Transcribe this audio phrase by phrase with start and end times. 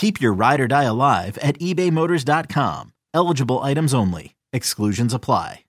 [0.00, 2.94] Keep your ride or die alive at ebaymotors.com.
[3.12, 4.34] Eligible items only.
[4.50, 5.66] Exclusions apply.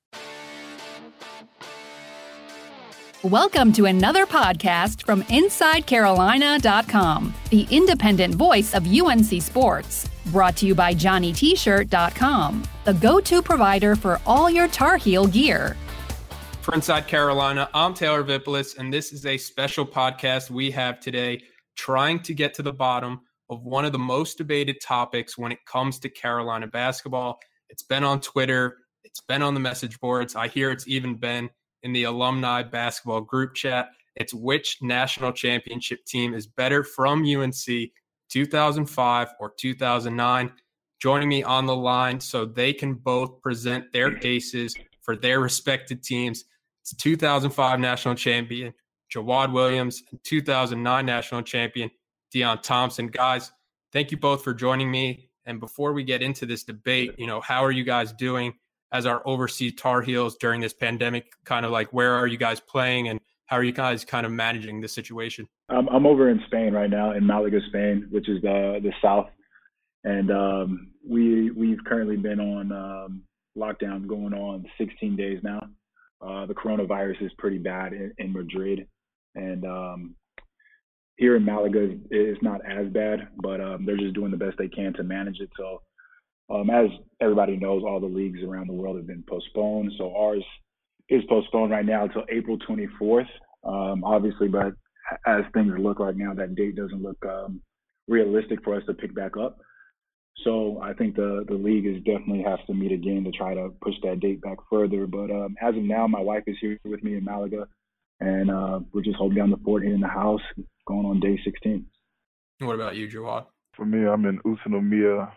[3.23, 10.09] Welcome to another podcast from InsideCarolina.com, the independent voice of UNC Sports.
[10.27, 15.75] Brought to you by JohnnyT-shirt.com, the go-to provider for all your Tar Heel gear.
[16.61, 21.43] For Inside Carolina, I'm Taylor Vippolis, and this is a special podcast we have today
[21.75, 23.19] trying to get to the bottom
[23.51, 27.37] of one of the most debated topics when it comes to Carolina basketball.
[27.69, 30.35] It's been on Twitter, it's been on the message boards.
[30.35, 31.49] I hear it's even been
[31.83, 33.89] in the alumni basketball group chat.
[34.15, 37.91] It's which national championship team is better from UNC
[38.29, 40.51] 2005 or 2009.
[41.01, 46.03] Joining me on the line so they can both present their cases for their respected
[46.03, 46.45] teams.
[46.81, 48.73] It's 2005 national champion
[49.13, 51.91] Jawad Williams and 2009 national champion
[52.33, 53.07] Deon Thompson.
[53.07, 53.51] Guys,
[53.91, 55.29] thank you both for joining me.
[55.45, 58.53] And before we get into this debate, you know, how are you guys doing?
[58.91, 61.31] as our overseas Tar Heels during this pandemic?
[61.45, 64.31] Kind of like where are you guys playing and how are you guys kind of
[64.31, 65.47] managing this situation?
[65.69, 69.29] Um, I'm over in Spain right now, in Malaga, Spain, which is the the south,
[70.03, 73.23] and um, we we've currently been on um,
[73.57, 75.61] lockdown going on 16 days now.
[76.21, 78.87] Uh, the coronavirus is pretty bad in, in Madrid,
[79.35, 80.15] and um,
[81.21, 84.67] here in Malaga it's not as bad, but um, they're just doing the best they
[84.67, 85.51] can to manage it.
[85.55, 85.83] So
[86.49, 86.87] um, as
[87.21, 89.91] everybody knows, all the leagues around the world have been postponed.
[89.99, 90.43] So ours
[91.09, 93.27] is postponed right now until April 24th.
[93.63, 94.73] Um, obviously, but
[95.27, 97.61] as things look right now, that date doesn't look um,
[98.07, 99.59] realistic for us to pick back up.
[100.43, 103.69] So I think the the league is definitely has to meet again to try to
[103.83, 105.05] push that date back further.
[105.05, 107.67] But um, as of now, my wife is here with me in Malaga,
[108.21, 110.41] and uh, we're just holding down the fort here in the house,
[110.87, 111.85] going on day 16.
[112.59, 113.47] What about you, Jawad?
[113.75, 115.31] For me, I'm in Utsunomiya,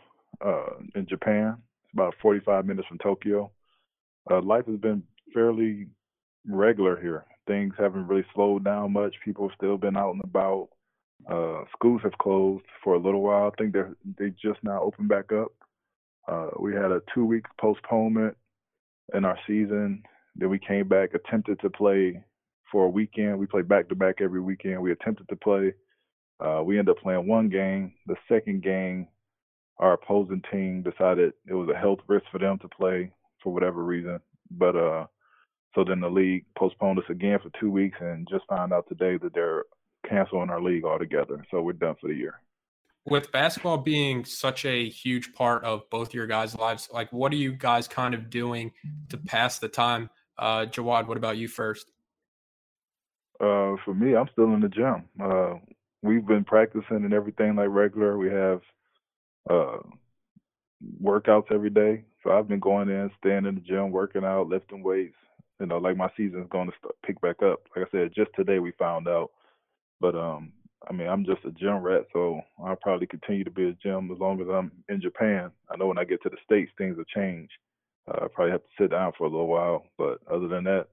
[0.45, 1.57] uh, in Japan.
[1.85, 3.51] It's about 45 minutes from Tokyo.
[4.31, 5.03] Uh, life has been
[5.33, 5.87] fairly
[6.47, 7.25] regular here.
[7.47, 9.15] Things haven't really slowed down much.
[9.25, 10.69] People have still been out and about.
[11.31, 13.51] Uh, schools have closed for a little while.
[13.51, 13.81] I think they
[14.19, 15.53] they just now opened back up.
[16.29, 18.37] Uh, we had a two week postponement
[19.15, 20.03] in our season.
[20.37, 22.23] Then we came back, attempted to play
[22.75, 23.39] for a weekend.
[23.39, 24.83] We played back to back every weekend.
[24.83, 25.73] We attempted to play.
[26.45, 27.93] Uh, we ended up playing one game.
[28.09, 29.07] The second game
[29.79, 33.13] our opposing team decided it was a health risk for them to play
[33.43, 34.19] for whatever reason.
[34.51, 35.07] But uh,
[35.77, 39.19] so then the league postponed us again for two weeks, and just found out today
[39.23, 39.65] that they're
[40.09, 41.45] canceling our league altogether.
[41.53, 42.41] So we're done for the year.
[43.07, 47.37] With basketball being such a huge part of both your guys' lives, like what are
[47.37, 48.73] you guys kind of doing
[49.11, 50.11] to pass the time?
[50.37, 51.87] Uh, Jawad, what about you first?
[53.41, 55.05] Uh, for me, I'm still in the gym.
[55.21, 55.55] Uh,
[56.03, 58.17] we've been practicing and everything like regular.
[58.17, 58.61] We have
[59.51, 59.79] uh,
[61.03, 62.05] workouts every day.
[62.23, 65.17] So I've been going in, staying in the gym, working out, lifting weights.
[65.61, 67.61] You know, like my season's going to start, pick back up.
[67.77, 69.31] Like I said, just today we found out.
[70.01, 70.53] But um,
[70.89, 74.11] I mean, I'm just a gym rat, so I'll probably continue to be a gym
[74.13, 75.51] as long as I'm in Japan.
[75.71, 77.51] I know when I get to the states, things will change.
[78.09, 80.89] Uh, I probably have to sit down for a little while, but other than that,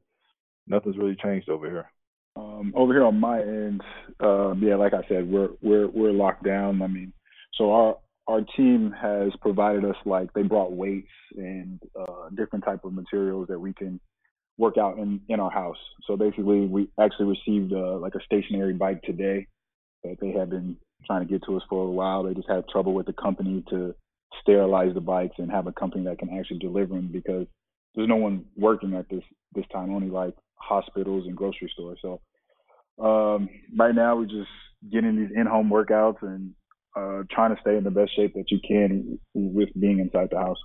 [0.68, 1.88] nothing's really changed over here.
[2.36, 3.82] Um, over here on my end,
[4.22, 6.82] um, yeah, like I said, we're we're we're locked down.
[6.82, 7.14] I mean,
[7.56, 7.98] so our
[8.28, 13.48] our team has provided us like they brought weights and uh, different type of materials
[13.50, 14.00] that we can
[14.58, 15.78] work out in in our house.
[16.08, 19.48] So basically, we actually received uh, like a stationary bike today
[20.04, 22.24] that they have been trying to get to us for a while.
[22.24, 23.94] They just had trouble with the company to
[24.42, 27.48] sterilize the bikes and have a company that can actually deliver them because
[27.96, 29.24] there's no one working at this
[29.54, 32.00] this time, only like hospitals and grocery stores.
[32.02, 32.22] So
[33.04, 34.50] um, right now we're just
[34.92, 36.54] getting these in-home workouts and
[36.96, 40.38] uh, trying to stay in the best shape that you can with being inside the
[40.38, 40.58] house.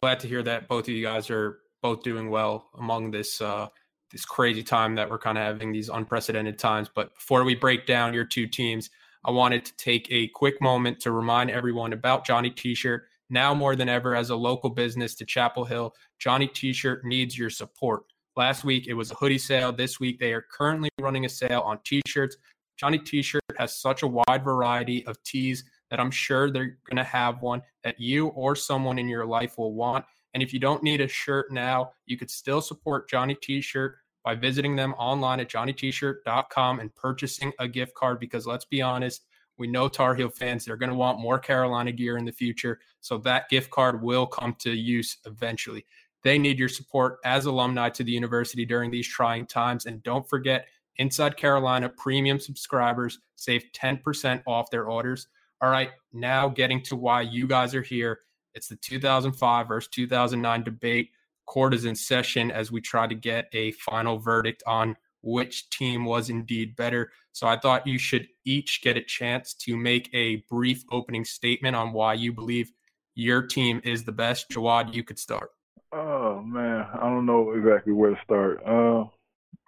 [0.00, 3.68] Glad to hear that both of you guys are both doing well among this uh,
[4.10, 6.88] this crazy time that we're kind of having these unprecedented times.
[6.94, 8.90] But before we break down your two teams,
[9.24, 13.04] I wanted to take a quick moment to remind everyone about Johnny T-shirt.
[13.32, 17.48] Now more than ever, as a local business to Chapel Hill, Johnny T-shirt needs your
[17.48, 18.02] support.
[18.36, 19.72] Last week it was a hoodie sale.
[19.72, 22.36] This week they are currently running a sale on T-shirts.
[22.76, 27.04] Johnny T-shirt has such a wide variety of tees that I'm sure they're going to
[27.04, 30.04] have one that you or someone in your life will want.
[30.34, 33.96] And if you don't need a shirt now, you could still support Johnny T-shirt
[34.26, 39.24] by visiting them online at johnnytshirt.com and purchasing a gift card because let's be honest,
[39.58, 42.80] we know Tar Heel fans, they're going to want more Carolina gear in the future.
[43.00, 45.86] So that gift card will come to use eventually.
[46.22, 49.86] They need your support as alumni to the university during these trying times.
[49.86, 50.66] And don't forget,
[50.96, 55.28] Inside Carolina premium subscribers save 10% off their orders.
[55.60, 58.20] All right, now getting to why you guys are here.
[58.54, 61.10] It's the 2005 versus 2009 debate.
[61.46, 66.04] Court is in session as we try to get a final verdict on which team
[66.04, 67.10] was indeed better.
[67.32, 71.76] So I thought you should each get a chance to make a brief opening statement
[71.76, 72.70] on why you believe
[73.14, 74.50] your team is the best.
[74.50, 75.50] Jawad, you could start.
[75.92, 78.62] Oh man, I don't know exactly where to start.
[78.66, 79.04] Uh,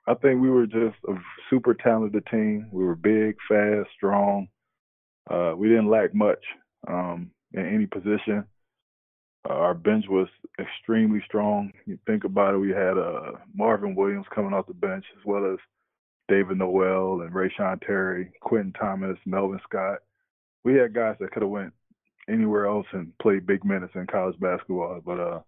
[0.07, 1.15] I think we were just a
[1.51, 2.69] super talented team.
[2.73, 4.49] We were big, fast, strong.
[5.31, 6.43] Uh, we didn't lack much
[6.89, 8.45] um, in any position.
[9.47, 11.73] Our bench was extremely strong.
[11.87, 15.53] You think about it, we had uh, Marvin Williams coming off the bench, as well
[15.53, 15.59] as
[16.29, 19.99] David Noel and Reyshawn Terry, Quentin Thomas, Melvin Scott.
[20.65, 21.75] We had guys that could have went
[22.29, 25.41] anywhere else and played big minutes in college basketball, but uh,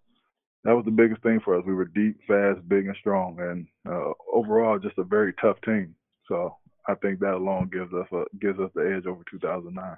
[0.63, 1.63] that was the biggest thing for us.
[1.65, 5.95] We were deep, fast, big, and strong, and uh, overall just a very tough team.
[6.27, 6.55] So
[6.87, 9.97] I think that alone gives us a, gives us the edge over 2009.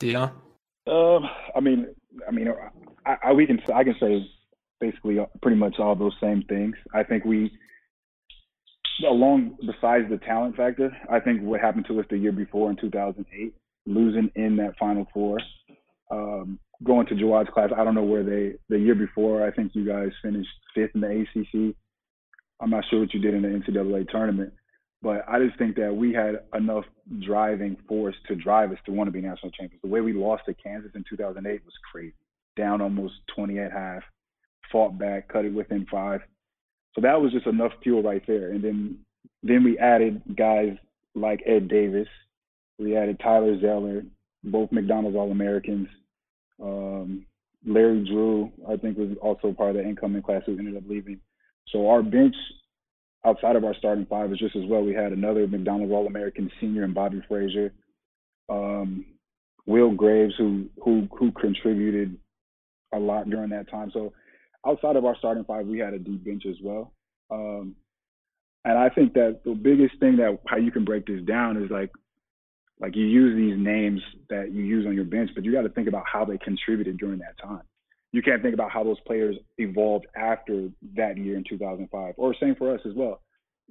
[0.00, 0.32] Deon.
[0.88, 1.24] Um,
[1.54, 1.86] I mean,
[2.26, 2.48] I mean,
[3.04, 4.26] I, I, we can I can say
[4.80, 6.74] basically pretty much all those same things.
[6.94, 7.50] I think we,
[9.06, 12.76] along besides the talent factor, I think what happened to us the year before in
[12.76, 13.54] 2008,
[13.86, 15.38] losing in that Final Four,
[16.10, 17.70] um, going to Jawad's class.
[17.76, 19.46] I don't know where they the year before.
[19.46, 21.74] I think you guys finished fifth in the ACC.
[22.60, 24.52] I'm not sure what you did in the NCAA tournament,
[25.02, 26.84] but I just think that we had enough
[27.20, 29.80] driving force to drive us to want to be national champions.
[29.82, 32.14] The way we lost to Kansas in 2008 was crazy.
[32.56, 34.02] Down almost 20 at half,
[34.72, 36.20] fought back, cut it within five.
[36.94, 38.50] So that was just enough fuel right there.
[38.50, 38.98] And then
[39.42, 40.76] then we added guys
[41.14, 42.08] like Ed Davis.
[42.78, 44.02] We added Tyler Zeller,
[44.42, 45.88] both McDonald's All Americans.
[46.60, 47.24] Um,
[47.64, 51.20] Larry Drew, I think, was also part of the incoming class who ended up leaving.
[51.68, 52.34] So our bench
[53.24, 54.82] outside of our starting five is just as well.
[54.82, 57.70] We had another McDonald's All American senior and Bobby Frasor,
[58.48, 59.04] um,
[59.66, 62.16] Will Graves, who who who contributed
[62.94, 63.90] a lot during that time.
[63.92, 64.12] So
[64.66, 66.92] outside of our starting five, we had a deep bench as well.
[67.30, 67.76] Um,
[68.64, 71.70] and I think that the biggest thing that how you can break this down is
[71.70, 71.90] like
[72.80, 74.00] like you use these names
[74.30, 76.98] that you use on your bench, but you got to think about how they contributed
[76.98, 77.62] during that time.
[78.12, 82.54] You can't think about how those players evolved after that year in 2005, or same
[82.54, 83.20] for us as well.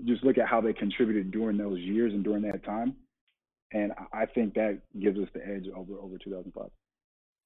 [0.06, 2.96] Just look at how they contributed during those years and during that time,
[3.74, 6.70] and I think that gives us the edge over over 2005.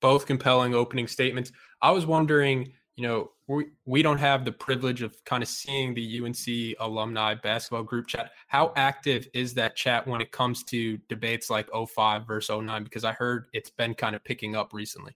[0.02, 1.52] Both compelling opening statements.
[1.82, 5.94] I was wondering you know, we, we don't have the privilege of kind of seeing
[5.94, 8.32] the UNC alumni basketball group chat.
[8.48, 12.83] How active is that chat when it comes to debates like 05 versus 09?
[12.83, 15.16] Because I heard it's been kind of picking up recently.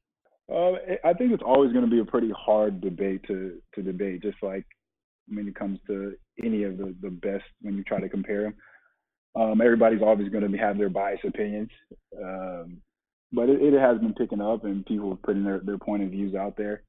[0.51, 0.73] Uh,
[1.03, 4.37] I think it's always going to be a pretty hard debate to, to debate, just
[4.43, 4.65] like
[5.27, 8.55] when it comes to any of the, the best when you try to compare them.
[9.35, 11.69] Um, everybody's always going to have their biased opinions.
[12.21, 12.81] Um,
[13.33, 16.11] but it, it, has been picking up and people are putting their, their point of
[16.11, 16.83] views out there.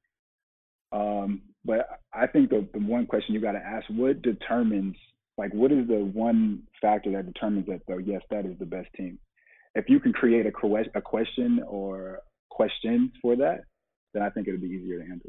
[0.92, 4.94] Um, but I think the, the one question you got to ask: What determines,
[5.36, 7.80] like, what is the one factor that determines that?
[7.88, 9.18] Though, yes, that is the best team.
[9.75, 10.52] If you can create a,
[10.94, 12.20] a question or
[12.56, 13.60] questions for that,
[14.14, 15.28] then I think it would be easier to answer.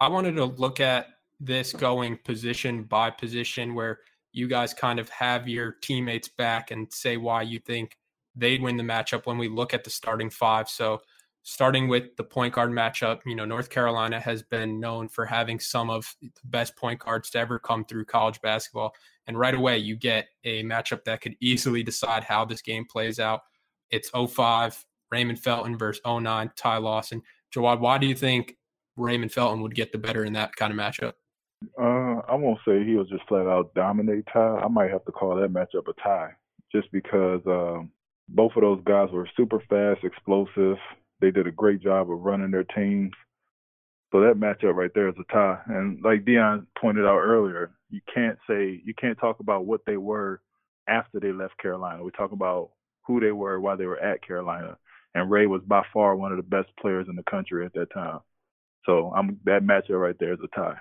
[0.00, 1.06] I wanted to look at
[1.38, 4.00] this going position by position, where
[4.32, 7.96] you guys kind of have your teammates back and say why you think
[8.34, 10.68] they'd win the matchup when we look at the starting five.
[10.68, 11.00] So
[11.42, 15.60] starting with the point guard matchup, you know, North Carolina has been known for having
[15.60, 18.92] some of the best point guards to ever come through college basketball.
[19.26, 23.18] And right away, you get a matchup that could easily decide how this game plays
[23.20, 23.42] out.
[23.90, 27.22] It's 05, Raymond Felton versus 09, Ty Lawson.
[27.54, 28.56] Jawad, why do you think
[28.96, 31.14] Raymond Felton would get the better in that kind of matchup?
[31.78, 34.60] Uh, I won't say he'll just flat out dominate Ty.
[34.64, 36.30] I might have to call that matchup a tie,
[36.72, 37.90] just because um,
[38.28, 40.78] both of those guys were super fast, explosive,
[41.20, 43.12] they did a great job of running their teams.
[44.12, 45.58] So that matchup right there is a tie.
[45.66, 49.96] And like Deon pointed out earlier, you can't say you can't talk about what they
[49.96, 50.40] were
[50.88, 52.02] after they left Carolina.
[52.02, 52.70] We talk about
[53.06, 54.76] who they were while they were at Carolina,
[55.14, 57.92] and Ray was by far one of the best players in the country at that
[57.92, 58.20] time.
[58.86, 60.78] So I'm that matchup right there is a tie.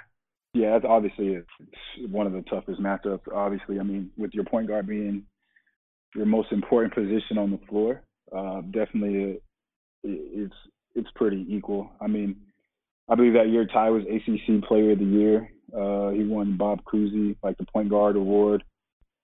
[0.53, 3.31] Yeah, it's obviously it's one of the toughest matchups.
[3.33, 5.23] Obviously, I mean, with your point guard being
[6.15, 8.01] your most important position on the floor,
[8.35, 9.41] uh, definitely
[10.03, 10.53] it's
[10.95, 11.91] it's pretty equal.
[12.01, 12.35] I mean,
[13.09, 15.51] I believe that year Ty was ACC Player of the Year.
[15.75, 18.63] Uh, he won Bob Cousy like the point guard award,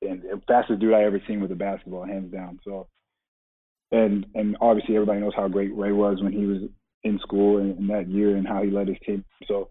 [0.02, 2.60] and fastest dude I ever seen with a basketball, hands down.
[2.64, 2.88] So,
[3.96, 6.62] and and obviously everybody knows how great Ray was when he was
[7.04, 9.24] in school in, in that year and how he led his team.
[9.48, 9.70] So,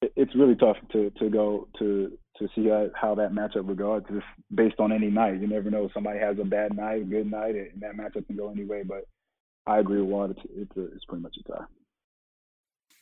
[0.00, 3.96] it, it's really tough to to go to to see how, that matchup would go.
[3.96, 5.40] It's just based on any night.
[5.40, 5.90] You never know.
[5.92, 8.82] Somebody has a bad night, a good night, and that matchup can go any way.
[8.82, 9.04] But
[9.66, 10.30] I agree with Walt.
[10.30, 11.64] It's it's, a, it's pretty much a tie.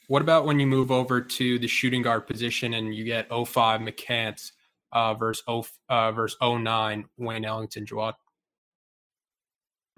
[0.09, 3.81] What about when you move over to the shooting guard position and you get 05
[3.81, 4.51] McCants
[4.93, 8.15] uh, versus 0, uh, versus 09 Wayne Ellington Jawad?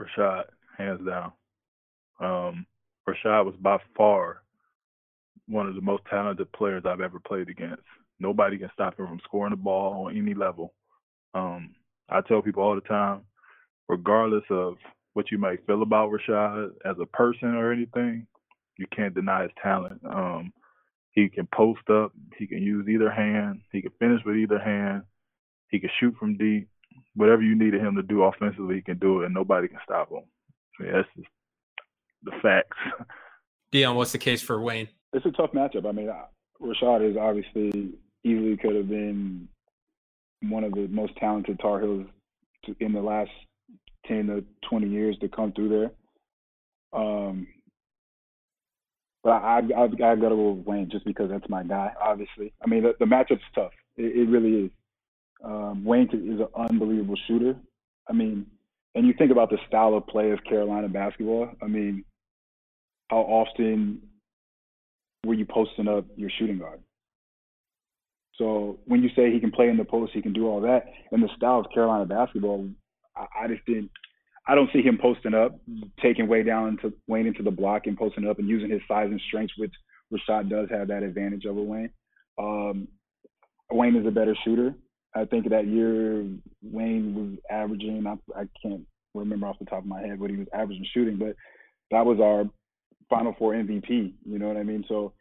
[0.01, 0.45] Rashad,
[0.77, 1.33] hands down.
[2.21, 2.67] Um,
[3.09, 4.43] Rashad was by far
[5.49, 7.83] one of the most talented players I've ever played against.
[8.21, 10.75] Nobody can stop him from scoring the ball on any level.
[11.35, 11.75] Um,
[12.09, 13.23] I tell people all the time,
[13.89, 14.77] regardless of
[15.15, 18.27] what you might feel about Rashad as a person or anything,
[18.79, 20.01] you can't deny his talent.
[20.05, 20.53] Um,
[21.13, 25.03] he can post up, he can use either hand, he can finish with either hand,
[25.69, 26.69] he can shoot from deep.
[27.14, 30.11] Whatever you needed him to do offensively, he can do it, and nobody can stop
[30.11, 30.23] him.
[30.78, 31.28] I mean, that's just
[32.23, 32.76] the facts.
[33.73, 34.88] Deon, what's the case for Wayne?
[35.12, 35.87] It's a tough matchup.
[35.87, 36.11] I mean,
[36.61, 37.92] Rashad is obviously
[38.25, 39.49] easily could have been
[40.42, 42.07] one of the most talented Tar Heels
[42.81, 43.31] in the last
[44.07, 45.90] 10 to 20 years to come through there.
[46.92, 47.47] Um,
[49.23, 52.52] but I, I, I got to go with Wayne just because that's my guy, obviously.
[52.64, 53.73] I mean, the, the matchup's tough.
[53.97, 54.71] It, it really is.
[55.45, 57.57] Um, Wayne is an unbelievable shooter.
[58.09, 58.47] I mean,
[58.95, 61.51] and you think about the style of play of Carolina basketball.
[61.63, 62.05] I mean,
[63.11, 64.03] how often
[65.25, 66.81] were you posting up your shooting guard?
[68.37, 70.87] So when you say he can play in the post, he can do all that,
[71.11, 72.69] and the style of Carolina basketball,
[73.17, 73.91] I, I just didn't.
[74.49, 75.61] I don't see him posting up,
[76.03, 79.09] taking way down into Wayne into the block and posting up and using his size
[79.09, 79.73] and strength, which
[80.13, 81.91] Rashad does have that advantage over Wayne.
[82.39, 82.89] Um,
[83.71, 84.75] Wayne is a better shooter.
[85.14, 86.26] I think that year
[86.62, 88.07] Wayne was averaging.
[88.07, 88.83] I, I can't
[89.14, 91.37] remember off the top of my head what he was averaging shooting, but
[91.90, 92.45] that was our
[93.11, 94.14] Final Four MVP.
[94.25, 94.85] You know what I mean?
[94.88, 95.12] So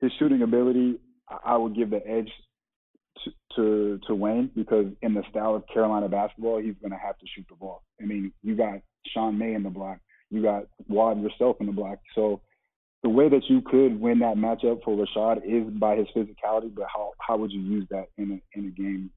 [0.00, 1.00] his shooting ability,
[1.44, 2.30] I would give the edge
[3.24, 7.18] to, to to Wayne because in the style of Carolina basketball, he's going to have
[7.18, 7.82] to shoot the ball.
[8.00, 9.98] I mean, you got Sean May in the block,
[10.30, 11.98] you got Wad yourself in the block.
[12.14, 12.40] So
[13.02, 16.74] the way that you could win that matchup for Rashad is by his physicality.
[16.74, 19.10] But how how would you use that in a in a game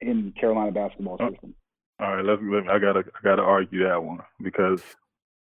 [0.00, 1.54] in Carolina basketball oh, system?
[2.00, 4.82] All right, let me, let me, I gotta I gotta argue that one because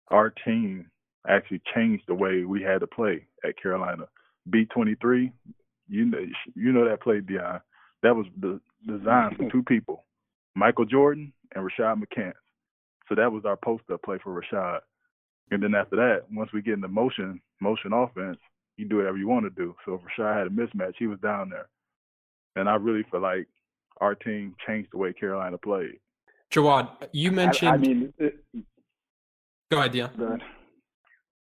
[0.08, 0.90] our team
[1.28, 4.04] actually changed the way we had to play at Carolina.
[4.48, 5.32] B twenty three,
[5.88, 6.18] you know
[6.54, 7.60] you know that play, Deon
[8.02, 10.04] that was the designed for two people,
[10.54, 12.34] Michael Jordan and Rashad McCants.
[13.08, 14.80] So that was our post up play for Rashad.
[15.50, 18.38] And then after that, once we get into motion, motion offense,
[18.76, 19.74] you do whatever you want to do.
[19.84, 21.68] So if Rashad had a mismatch, he was down there.
[22.56, 23.46] And I really feel like
[24.00, 25.98] our team changed the way Carolina played.
[26.52, 27.70] Jawad, you mentioned.
[27.70, 28.38] I, I mean, it,
[29.70, 30.16] go ahead, Deon.
[30.16, 30.40] Go ahead.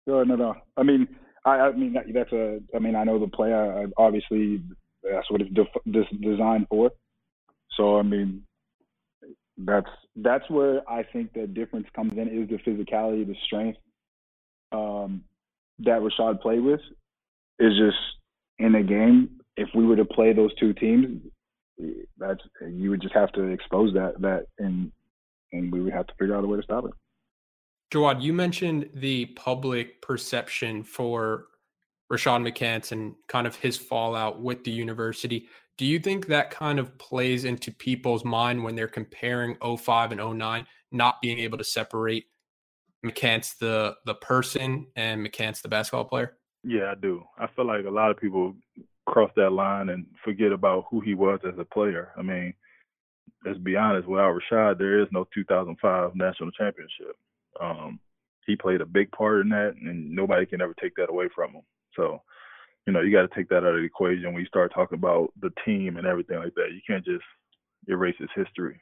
[0.07, 0.55] Go ahead, no, no.
[0.77, 1.07] I mean,
[1.45, 2.59] I, I mean that's a.
[2.75, 3.53] I mean, I know the play.
[3.53, 4.61] I, obviously,
[5.03, 6.91] that's what it's de- designed for.
[7.77, 8.43] So I mean,
[9.57, 13.79] that's that's where I think the difference comes in is the physicality, the strength
[14.71, 15.23] um,
[15.79, 16.81] that Rashad played with
[17.59, 17.97] is just
[18.59, 19.39] in a game.
[19.55, 21.21] If we were to play those two teams,
[22.17, 24.91] that's you would just have to expose that that and
[25.51, 26.91] and we would have to figure out a way to stop it.
[27.91, 31.45] Jawad, you mentioned the public perception for
[32.11, 35.47] Rashad McCants and kind of his fallout with the university.
[35.77, 40.37] Do you think that kind of plays into people's mind when they're comparing 05 and
[40.37, 42.25] 09, not being able to separate
[43.05, 46.37] McCants the the person and McCants the basketball player?
[46.63, 47.23] Yeah, I do.
[47.37, 48.55] I feel like a lot of people
[49.05, 52.11] cross that line and forget about who he was as a player.
[52.17, 52.53] I mean,
[53.45, 57.15] let's be honest, without Rashad, there is no 2005 national championship.
[57.59, 57.99] Um,
[58.45, 61.51] he played a big part in that, and nobody can ever take that away from
[61.51, 61.61] him.
[61.95, 62.21] So,
[62.85, 64.97] you know, you got to take that out of the equation when you start talking
[64.97, 66.71] about the team and everything like that.
[66.73, 67.23] You can't just
[67.87, 68.81] erase his history.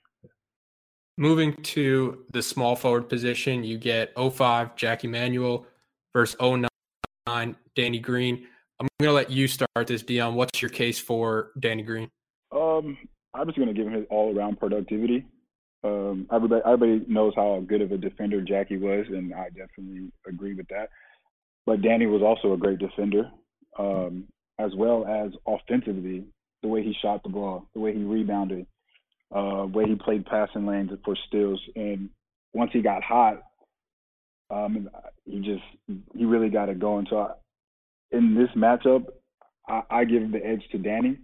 [1.17, 5.67] Moving to the small forward position, you get 05 Jackie Manuel
[6.13, 8.47] versus 09 Danny Green.
[8.81, 10.33] I'm going to let you start this, Deon.
[10.33, 12.09] What's your case for Danny Green?
[12.51, 12.97] Um,
[13.33, 15.25] I'm just gonna give him his all around productivity.
[15.83, 20.53] Um, everybody, everybody knows how good of a defender Jackie was, and I definitely agree
[20.53, 20.89] with that.
[21.65, 23.29] But Danny was also a great defender,
[23.79, 24.25] um,
[24.59, 26.25] as well as offensively,
[26.61, 28.65] the way he shot the ball, the way he rebounded,
[29.33, 32.09] uh, way he played passing lanes for steals, and
[32.53, 33.41] once he got hot,
[34.49, 34.89] um,
[35.25, 35.63] he just
[36.15, 37.07] he really got it going.
[37.09, 37.33] So
[38.11, 39.05] in this matchup,
[39.67, 41.17] I, I give the edge to Danny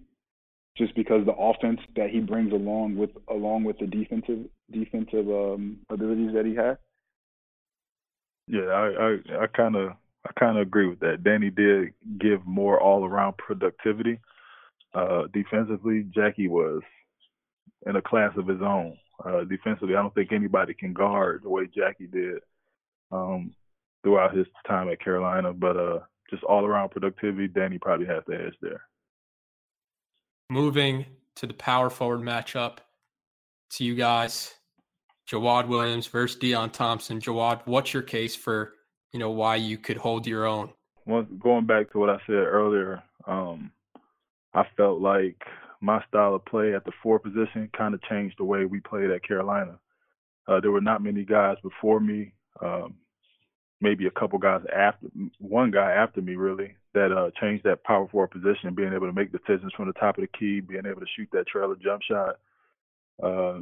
[0.78, 5.78] just because the offense that he brings along with along with the defensive defensive um,
[5.90, 6.78] abilities that he has.
[8.48, 9.92] Yeah, I I, kind of
[10.26, 11.24] I kind of agree with that.
[11.24, 14.20] Danny did give more all around productivity.
[14.94, 16.82] Uh, defensively, Jackie was
[17.86, 18.98] in a class of his own.
[19.24, 22.38] Uh, defensively, I don't think anybody can guard the way Jackie did
[23.12, 23.54] um,
[24.04, 25.54] throughout his time at Carolina.
[25.54, 28.82] But uh, just all around productivity, Danny probably has the edge there.
[30.50, 31.06] Moving
[31.36, 32.78] to the power forward matchup
[33.72, 34.54] to you guys,
[35.30, 37.20] Jawad Williams versus Deon Thompson.
[37.20, 38.74] Jawad, what's your case for
[39.12, 40.72] you know why you could hold your own?
[41.06, 43.72] Well, going back to what I said earlier, um,
[44.54, 45.42] I felt like
[45.82, 49.12] my style of play at the four position kind of changed the way we played
[49.12, 49.80] at Carolina.
[50.48, 52.96] Uh, there were not many guys before me, um,
[53.82, 55.08] maybe a couple guys after,
[55.40, 59.14] one guy after me really, that uh, changed that power forward position, being able to
[59.14, 62.02] make decisions from the top of the key, being able to shoot that trailer jump
[62.02, 62.40] shot.
[63.22, 63.60] Uh,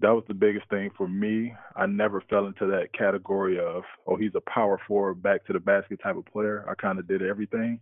[0.00, 1.54] that was the biggest thing for me.
[1.76, 5.60] I never fell into that category of, oh, he's a power forward, back to the
[5.60, 6.66] basket type of player.
[6.68, 7.80] I kind of did everything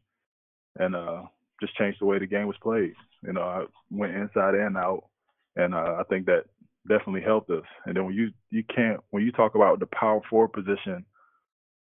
[0.78, 1.22] and uh,
[1.60, 2.94] just changed the way the game was played.
[3.22, 5.04] You know, I went inside and out,
[5.56, 6.44] and uh, I think that
[6.88, 7.64] definitely helped us.
[7.86, 11.04] And then when you you can't when you talk about the power forward position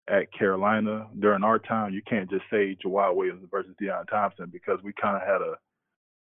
[0.08, 4.80] at Carolina during our time, you can't just say Jawad Williams versus Deon Thompson because
[4.84, 5.56] we kind of had a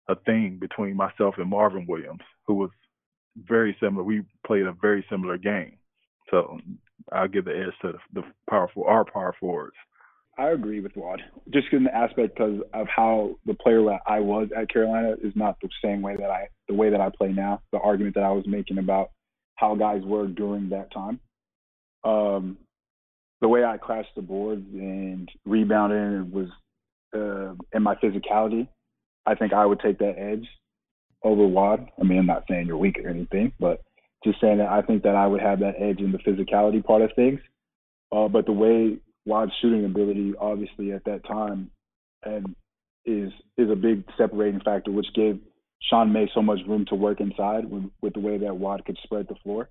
[0.09, 2.69] a thing between myself and Marvin Williams, who was
[3.35, 4.03] very similar.
[4.03, 5.77] We played a very similar game,
[6.31, 6.59] so
[7.11, 9.75] I'll give the edge to the, the powerful our power forwards.
[10.37, 14.19] I agree with Wad, just in the aspect because of how the player that I
[14.19, 17.29] was at Carolina is not the same way that I the way that I play
[17.31, 17.61] now.
[17.71, 19.09] The argument that I was making about
[19.55, 21.19] how guys were during that time.
[22.03, 22.57] Um,
[23.41, 26.47] the way I crashed the boards and rebounding was
[27.15, 28.67] uh, and my physicality,
[29.25, 30.47] I think I would take that edge
[31.23, 31.87] over Wad.
[31.99, 33.81] I mean, I'm not saying you're weak or anything, but
[34.23, 37.01] just saying that I think that I would have that edge in the physicality part
[37.01, 37.39] of things.
[38.11, 41.69] Uh, but the way Wad's shooting ability, obviously at that time,
[42.23, 42.55] and
[43.05, 45.39] is is a big separating factor, which gave
[45.81, 48.97] Sean May so much room to work inside with, with the way that Wad could
[49.03, 49.69] spread the floor.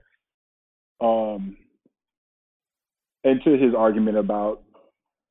[1.01, 1.57] Um,
[3.27, 4.63] and to his argument about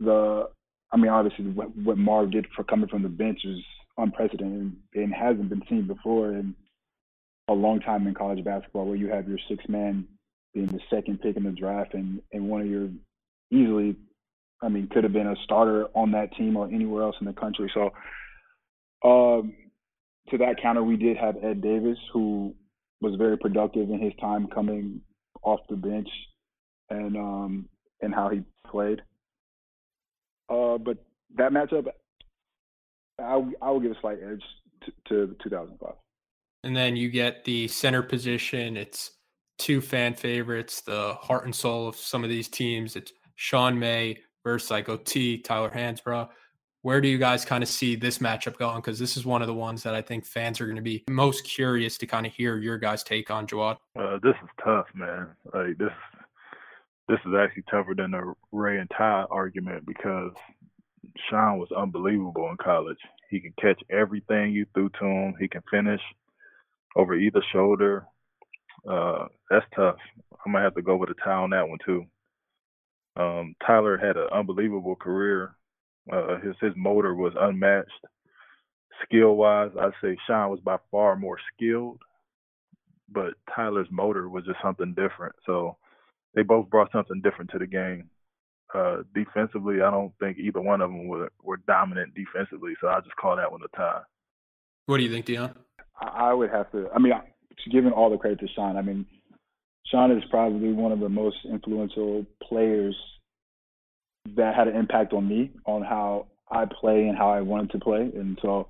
[0.01, 0.49] the,
[0.91, 3.59] I mean, obviously what, what Marv did for coming from the bench is
[3.97, 6.53] unprecedented and hasn't been seen before in
[7.47, 10.05] a long time in college basketball, where you have your six man
[10.53, 12.89] being the second pick in the draft and and one of your
[13.49, 13.95] easily,
[14.61, 17.33] I mean, could have been a starter on that team or anywhere else in the
[17.33, 17.71] country.
[17.73, 17.91] So,
[19.07, 19.53] um,
[20.31, 22.55] to that counter, we did have Ed Davis, who
[22.99, 25.01] was very productive in his time coming
[25.43, 26.09] off the bench
[26.89, 27.69] and um,
[28.01, 29.01] and how he played.
[30.49, 30.97] Uh, but
[31.37, 31.87] that matchup,
[33.19, 34.43] I I will give a slight edge
[35.07, 35.93] to, to 2005.
[36.63, 38.77] And then you get the center position.
[38.77, 39.11] It's
[39.57, 42.95] two fan favorites, the heart and soul of some of these teams.
[42.95, 46.29] It's Sean May versus Psycho T, Tyler Hansbrough.
[46.81, 48.75] Where do you guys kind of see this matchup going?
[48.75, 51.03] Because this is one of the ones that I think fans are going to be
[51.09, 53.77] most curious to kind of hear your guys' take on, Jawad.
[53.97, 55.29] Uh, this is tough, man.
[55.51, 55.91] Like this,
[57.07, 60.31] this is actually tougher than the Ray and Ty argument because
[61.29, 62.97] Sean was unbelievable in college.
[63.29, 65.35] He can catch everything you threw to him.
[65.39, 66.01] He can finish
[66.95, 68.05] over either shoulder.
[68.89, 69.97] Uh, that's tough.
[70.45, 72.05] I'm gonna have to go with a tie on that one too.
[73.17, 75.55] Um, Tyler had an unbelievable career.
[76.11, 77.89] Uh, his his motor was unmatched.
[79.03, 81.99] Skill wise, I'd say Sean was by far more skilled,
[83.11, 85.35] but Tyler's motor was just something different.
[85.45, 85.77] So
[86.35, 88.09] they both brought something different to the game.
[88.73, 92.99] Uh, defensively, I don't think either one of them were, were dominant defensively, so I
[92.99, 94.01] just call that one a tie.
[94.85, 95.55] What do you think, Deon?
[95.99, 96.89] I would have to.
[96.93, 97.13] I mean,
[97.71, 98.75] giving all the credit to Sean.
[98.75, 99.05] I mean,
[99.87, 102.95] Sean is probably one of the most influential players
[104.35, 107.79] that had an impact on me on how I play and how I wanted to
[107.79, 108.11] play.
[108.13, 108.67] And so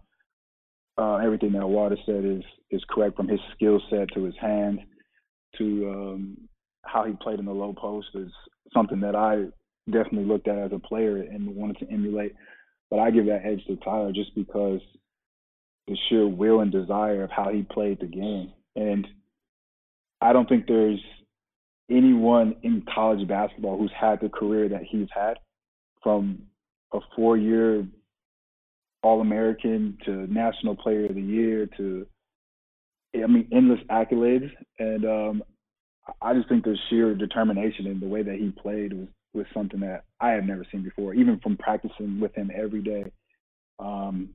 [0.98, 4.80] uh, everything that Water said is is correct from his skill set to his hand
[5.58, 6.38] to um,
[6.86, 8.32] how he played in the low post is
[8.74, 9.46] something that I
[9.92, 12.34] definitely looked at as a player and wanted to emulate.
[12.90, 14.80] But I give that edge to Tyler just because
[15.88, 18.52] the sheer will and desire of how he played the game.
[18.76, 19.08] And
[20.22, 21.00] I don't think there's
[21.90, 25.38] anyone in college basketball who's had the career that he's had
[26.02, 26.40] from
[26.94, 27.86] a four year
[29.04, 32.08] All American to National Player of the Year to,
[33.16, 34.52] I mean, endless accolades.
[34.80, 35.44] And um,
[36.22, 39.80] I just think the sheer determination in the way that he played was, was something
[39.82, 43.06] that I have never seen before, even from practicing with him every day.
[43.80, 44.30] Um,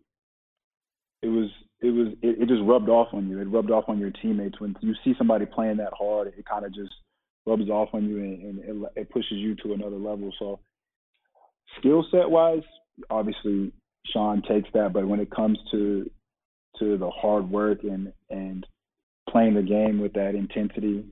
[1.22, 1.48] it was
[1.80, 3.40] it was it, it just rubbed off on you.
[3.40, 6.28] It rubbed off on your teammates when you see somebody playing that hard.
[6.28, 6.92] It kind of just
[7.46, 10.33] rubs off on you and, and it, it pushes you to another level.
[10.38, 10.61] So
[11.78, 12.62] skill set wise,
[13.09, 13.72] obviously
[14.06, 16.11] Sean takes that, but when it comes to
[16.78, 18.66] to the hard work and and
[19.28, 21.04] playing the game with that intensity,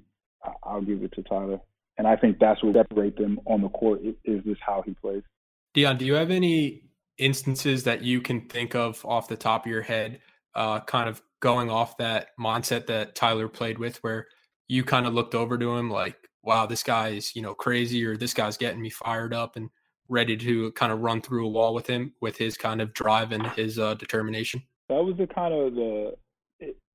[0.63, 1.61] I'll give it to Tyler.
[1.97, 5.23] And I think that's what separates them on the court is this how he plays.
[5.75, 6.83] Deon, do you have any
[7.19, 10.21] instances that you can think of off the top of your head,
[10.55, 14.27] uh, kind of going off that mindset that Tyler played with, where
[14.69, 18.17] you kind of looked over to him like, wow, this guy's, you know, crazy or
[18.17, 19.69] this guy's getting me fired up and
[20.09, 23.33] ready to kind of run through a wall with him with his kind of drive
[23.33, 24.63] and his uh, determination?
[24.89, 26.15] That was the kind of the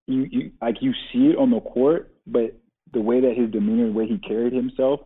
[0.08, 2.58] you, you like you see it on the court, but
[2.94, 5.02] the way that his demeanor, the way he carried himself,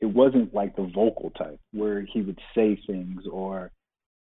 [0.00, 3.70] it wasn't like the vocal type where he would say things or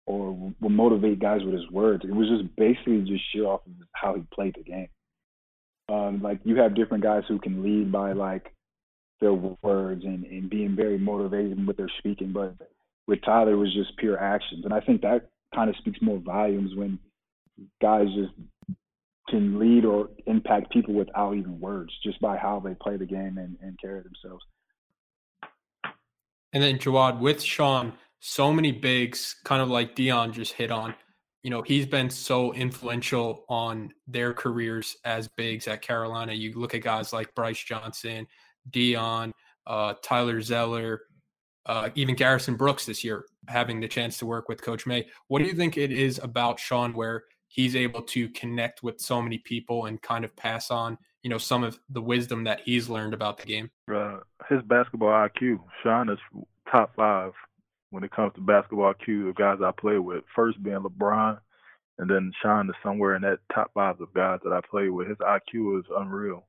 [0.05, 2.03] or will motivate guys with his words.
[2.03, 4.89] It was just basically just sheer off of how he played the game.
[5.87, 8.53] Um, like you have different guys who can lead by like
[9.21, 12.55] their words and, and being very motivated with their speaking, but
[13.07, 14.65] with Tyler it was just pure actions.
[14.65, 16.97] And I think that kind of speaks more volumes when
[17.81, 18.33] guys just
[19.29, 23.37] can lead or impact people without even words, just by how they play the game
[23.37, 24.43] and, and carry themselves.
[26.53, 30.95] And then Jawad with Sean, so many bigs, kind of like Deon just hit on.
[31.43, 36.33] You know, he's been so influential on their careers as bigs at Carolina.
[36.33, 38.27] You look at guys like Brice Johnson,
[38.71, 39.31] Deon,
[39.65, 41.01] uh, Tyler Zeller,
[41.65, 45.07] uh, even Garrison Brooks this year, having the chance to work with Coach May.
[45.27, 49.21] What do you think it is about Sean where he's able to connect with so
[49.21, 52.87] many people and kind of pass on, you know, some of the wisdom that he's
[52.89, 53.69] learned about the game?
[53.93, 56.19] Uh, his basketball IQ, Sean is
[56.71, 57.33] top five
[57.89, 60.23] when it comes to basketball IQ, of guys I play with.
[60.35, 61.39] First being LeBron,
[61.97, 65.07] and then Sean is somewhere in that top five of guys that I play with.
[65.07, 66.47] His IQ is unreal.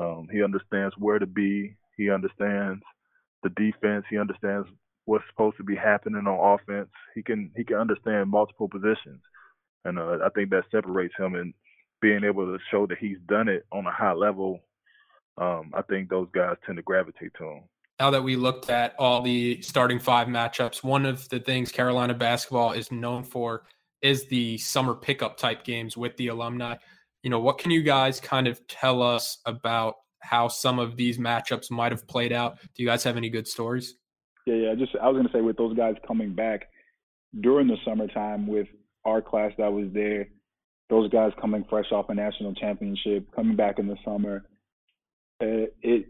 [0.00, 1.76] Um, he understands where to be.
[1.96, 2.82] He understands
[3.42, 4.04] the defense.
[4.08, 4.68] He understands
[5.04, 6.90] what's supposed to be happening on offense.
[7.14, 9.20] He can he can understand multiple positions,
[9.84, 11.54] and uh, I think that separates him and
[12.00, 14.60] being able to show that he's done it on a high level.
[15.36, 17.62] Um, I think those guys tend to gravitate to him
[17.98, 22.14] now that we looked at all the starting five matchups, one of the things Carolina
[22.14, 23.64] basketball is known for
[24.02, 26.76] is the summer pickup type games with the alumni.
[27.22, 31.18] You know, what can you guys kind of tell us about how some of these
[31.18, 32.58] matchups might have played out?
[32.74, 33.94] Do you guys have any good stories?
[34.46, 34.74] Yeah, yeah.
[34.76, 36.68] Just I was gonna say with those guys coming back
[37.40, 38.68] during the summertime with
[39.08, 40.28] our class that was there,
[40.90, 44.44] those guys coming fresh off a national championship, coming back in the summer,
[45.42, 46.08] uh, it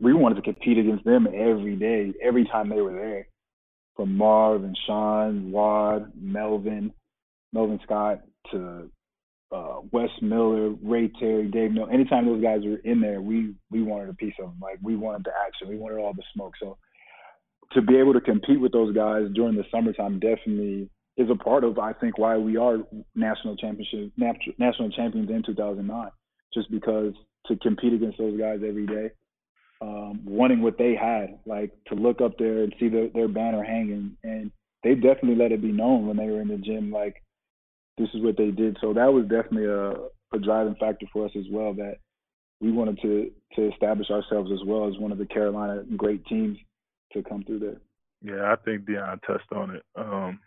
[0.00, 3.26] we wanted to compete against them every day, every time they were there.
[3.96, 6.92] From Marv and Sean, Wad, Melvin,
[7.52, 8.20] Melvin Scott
[8.52, 8.88] to
[9.50, 11.86] uh, Wes Miller, Ray Terry, Dave No.
[11.86, 14.58] Anytime those guys were in there, we we wanted a piece of them.
[14.62, 16.54] Like we wanted the action, we wanted all the smoke.
[16.60, 16.78] So
[17.72, 21.64] to be able to compete with those guys during the summertime definitely is a part
[21.64, 22.78] of I think why we are
[23.14, 26.10] national championship national champions in 2009.
[26.54, 27.12] Just because
[27.46, 29.10] to compete against those guys every day
[29.80, 33.62] um, wanting what they had, like to look up there and see the, their banner
[33.62, 34.16] hanging.
[34.24, 34.50] And
[34.82, 37.22] they definitely let it be known when they were in the gym, like
[37.96, 38.76] this is what they did.
[38.80, 39.92] So that was definitely a,
[40.36, 41.74] a driving factor for us as well.
[41.74, 41.96] That
[42.60, 46.58] we wanted to to establish ourselves as well as one of the Carolina great teams
[47.12, 47.80] to come through there.
[48.20, 49.82] Yeah, I think Deon touched on it.
[49.96, 50.40] Um,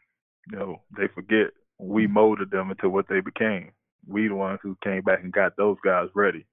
[0.52, 3.72] you know, they forget we molded them into what they became.
[4.08, 6.46] We the ones who came back and got those guys ready.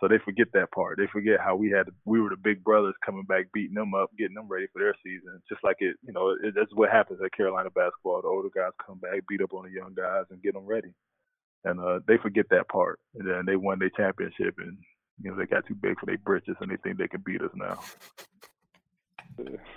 [0.00, 0.96] So they forget that part.
[0.96, 4.10] They forget how we had we were the big brothers coming back, beating them up,
[4.18, 5.40] getting them ready for their season.
[5.48, 8.22] Just like it, you know, it, that's what happens at Carolina basketball.
[8.22, 10.94] The older guys come back, beat up on the young guys, and get them ready.
[11.64, 12.98] And uh, they forget that part.
[13.14, 14.78] And then they won their championship, and
[15.22, 17.42] you know they got too big for their britches, and they think they can beat
[17.42, 17.78] us now.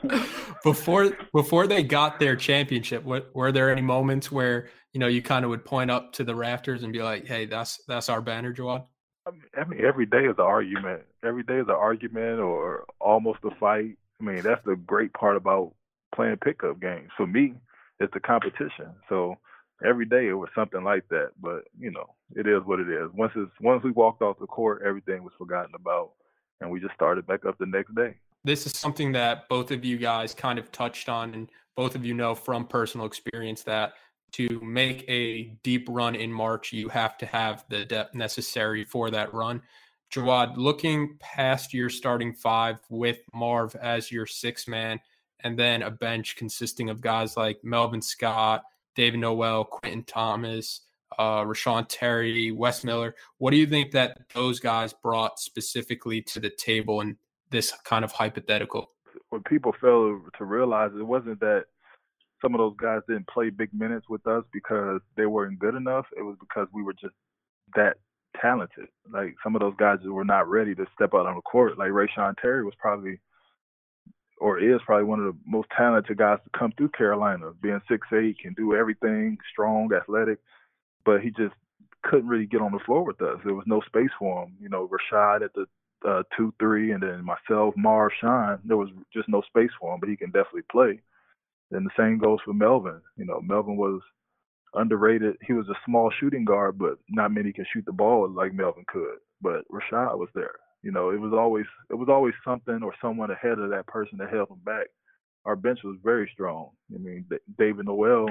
[0.63, 5.21] before before they got their championship, what, were there any moments where you know you
[5.21, 8.21] kind of would point up to the rafters and be like, "Hey, that's that's our
[8.21, 8.86] banner, Jawad"?
[9.26, 11.04] I mean, every day is an argument.
[11.23, 13.97] Every day is an argument or almost a fight.
[14.19, 15.73] I mean, that's the great part about
[16.13, 17.10] playing pickup games.
[17.15, 17.54] For me,
[17.99, 18.93] it's the competition.
[19.08, 19.38] So
[19.86, 21.32] every day it was something like that.
[21.41, 23.10] But you know, it is what it is.
[23.13, 26.12] Once it's once we walked off the court, everything was forgotten about,
[26.60, 28.15] and we just started back up the next day.
[28.44, 32.06] This is something that both of you guys kind of touched on, and both of
[32.06, 33.94] you know from personal experience that
[34.34, 39.12] to make a deep run in March, you have to have the depth necessary for
[39.12, 39.62] that run.
[40.14, 45.00] Jawad, looking past your starting five with Marv as your six man,
[45.40, 48.64] and then a bench consisting of guys like Melvin Scott,
[48.96, 50.82] David Noel, Quentin Thomas,
[51.18, 53.16] uh, Reyshawn Terry, Wes Miller.
[53.38, 57.18] What do you think that those guys brought specifically to the table in
[57.54, 58.89] this kind of hypothetical?
[59.30, 61.66] What people fail to realize it wasn't that
[62.42, 66.06] some of those guys didn't play big minutes with us because they weren't good enough.
[66.18, 67.16] It was because we were just
[67.76, 67.98] that
[68.42, 68.88] talented.
[69.12, 71.78] Like some of those guys were not ready to step out on the court.
[71.78, 73.22] Like Reyshawn Terry was probably
[74.39, 78.06] or is probably one of the most talented guys to come through Carolina, being six
[78.13, 80.39] eight, can do everything, strong, athletic,
[81.06, 81.54] but he just
[82.04, 83.39] couldn't really get on the floor with us.
[83.46, 84.58] There was no space for him.
[84.60, 85.66] You know, Rashad at the
[86.08, 88.60] uh, two three, and then myself, Marv, Sean.
[88.66, 91.00] There was just no space for him, but he can definitely play.
[91.72, 93.02] Then the same goes for Melvin.
[93.18, 94.02] You know, Melvin was
[94.76, 95.38] underrated.
[95.46, 98.86] He was a small shooting guard, but not many can shoot the ball like Melvin
[98.88, 99.18] could.
[99.42, 100.56] But Rashad was there.
[100.82, 104.18] You know, it was always it was always something or someone ahead of that person
[104.20, 104.88] to help him back.
[105.46, 106.70] Our bench was very strong.
[106.94, 107.26] I mean,
[107.58, 108.28] David Noel,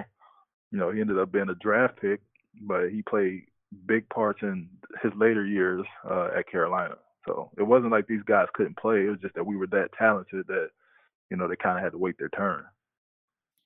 [0.70, 2.20] you know, he ended up being a draft pick,
[2.62, 3.44] but he played
[3.86, 4.68] big parts in
[5.02, 6.94] his later years uh, at Carolina.
[7.26, 9.04] So it wasn't like these guys couldn't play.
[9.06, 10.68] It was just that we were that talented that,
[11.30, 12.64] you know, they kind of had to wait their turn.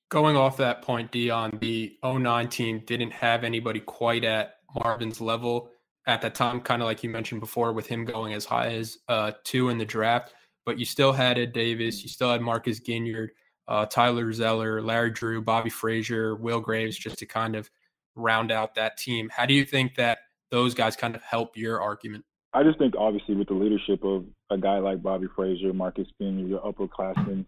[0.09, 5.69] Going off that point, Deon, the 09 team didn't have anybody quite at Marvin's level
[6.05, 8.97] at that time, kind of like you mentioned before, with him going as high as
[9.09, 10.33] uh, two in the draft.
[10.65, 13.29] But you still had Ed Davis, you still had Marcus Ginyard,
[13.67, 17.69] uh, Tyler Zeller, Larry Drew, Bobby Frasor, Will Graves, just to kind of
[18.15, 19.29] round out that team.
[19.29, 20.19] How do you think that
[20.51, 22.23] those guys kind of help your argument?
[22.57, 26.49] I just think obviously with the leadership of a guy like Bobby Frasor, Marcus Ginyard,
[26.49, 27.45] your upperclassmen,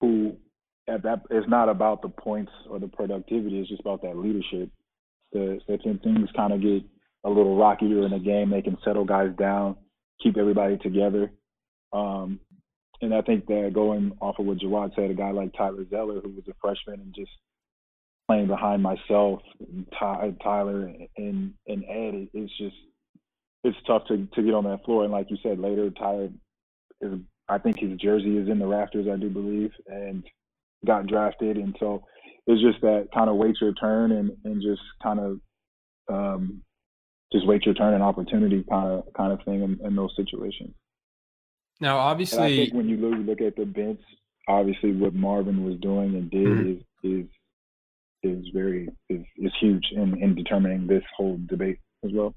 [0.00, 0.36] who
[0.88, 3.60] at that it's not about the points or the productivity.
[3.60, 4.70] It's just about that leadership.
[5.32, 6.82] The, so when things kind of get
[7.22, 9.76] a little rockier in the game, they can settle guys down,
[10.20, 11.30] keep everybody together.
[11.92, 12.40] Um,
[13.00, 16.20] and I think that going off of what Jawad said, a guy like Tyler Zeller,
[16.20, 17.30] who was a freshman and just
[18.26, 19.42] playing behind myself,
[19.96, 22.74] Ty, Tyler, and and Ed, it's just
[23.64, 25.04] it's tough to to get on that floor.
[25.04, 26.28] And like you said, later Tyler
[27.00, 27.18] is,
[27.48, 30.24] I think his jersey is in the rafters, I do believe, and
[30.86, 32.02] got drafted, and so
[32.46, 35.40] it's just that kind of wait your turn and and just kind of
[36.10, 36.62] um,
[37.32, 40.74] just wait your turn and opportunity kind of kind of thing in, in those situations.
[41.80, 44.00] Now, obviously, and I think when you look, look at the bench,
[44.48, 46.70] obviously what Marvin was doing and did mm-hmm.
[46.70, 47.26] is is
[48.22, 52.34] is very is, is huge in, in determining this whole debate as well.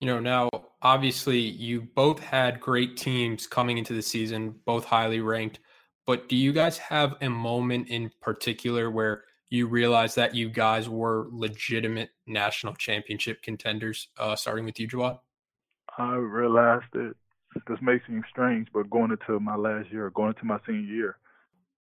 [0.00, 0.50] You know, now
[0.82, 5.60] obviously you both had great teams coming into the season, both highly ranked.
[6.06, 10.88] But do you guys have a moment in particular where you realized that you guys
[10.88, 15.18] were legitimate national championship contenders, uh, starting with you, Jawad?
[15.98, 17.14] I realized that
[17.66, 21.18] this may seem strange, but going into my last year, going into my senior year,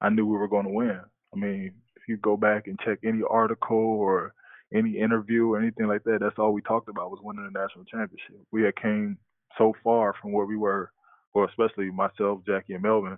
[0.01, 0.99] I knew we were going to win.
[1.33, 4.33] I mean, if you go back and check any article or
[4.73, 7.85] any interview or anything like that, that's all we talked about was winning the national
[7.85, 8.37] championship.
[8.51, 9.17] We had came
[9.57, 10.91] so far from where we were,
[11.33, 13.17] or especially myself, Jackie, and Melvin,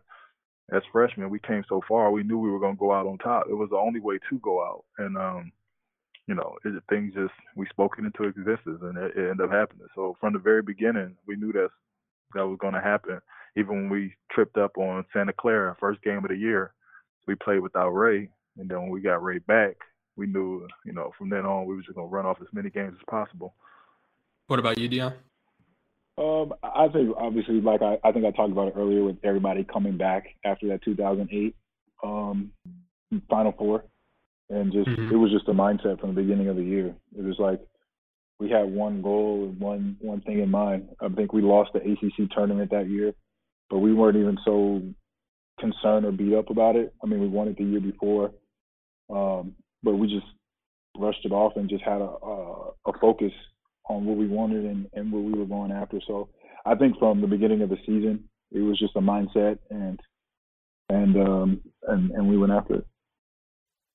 [0.71, 2.11] as freshmen, we came so far.
[2.11, 3.47] We knew we were going to go out on top.
[3.49, 5.51] It was the only way to go out, and um,
[6.27, 9.51] you know, it, things just we spoke it into existence, and it, it ended up
[9.51, 9.87] happening.
[9.95, 11.69] So from the very beginning, we knew that
[12.33, 13.19] that was going to happen.
[13.57, 16.73] Even when we tripped up on Santa Clara, first game of the year,
[17.27, 19.75] we played without Ray, and then when we got Ray back,
[20.17, 22.47] we knew, you know, from then on we were just going to run off as
[22.53, 23.53] many games as possible.
[24.47, 25.13] What about you, Deon?
[26.17, 29.63] Um, I think obviously, like I, I think I talked about it earlier with everybody
[29.63, 31.55] coming back after that 2008
[32.03, 32.51] um,
[33.29, 33.85] Final Four,
[34.49, 35.13] and just mm-hmm.
[35.13, 36.93] it was just a mindset from the beginning of the year.
[37.17, 37.61] It was like
[38.39, 40.89] we had one goal and one one thing in mind.
[40.99, 43.13] I think we lost the ACC tournament that year,
[43.69, 44.81] but we weren't even so
[45.59, 46.93] concerned or beat up about it.
[47.03, 48.31] I mean, we won it the year before,
[49.09, 50.25] um, but we just
[50.97, 53.31] brushed it off and just had a, a, a focus
[53.89, 55.99] on what we wanted and, and what we were going after.
[56.07, 56.29] So
[56.65, 59.99] I think from the beginning of the season, it was just a mindset and
[60.89, 62.85] and um and, and we went after it.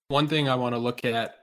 [0.09, 1.35] One thing I want to look at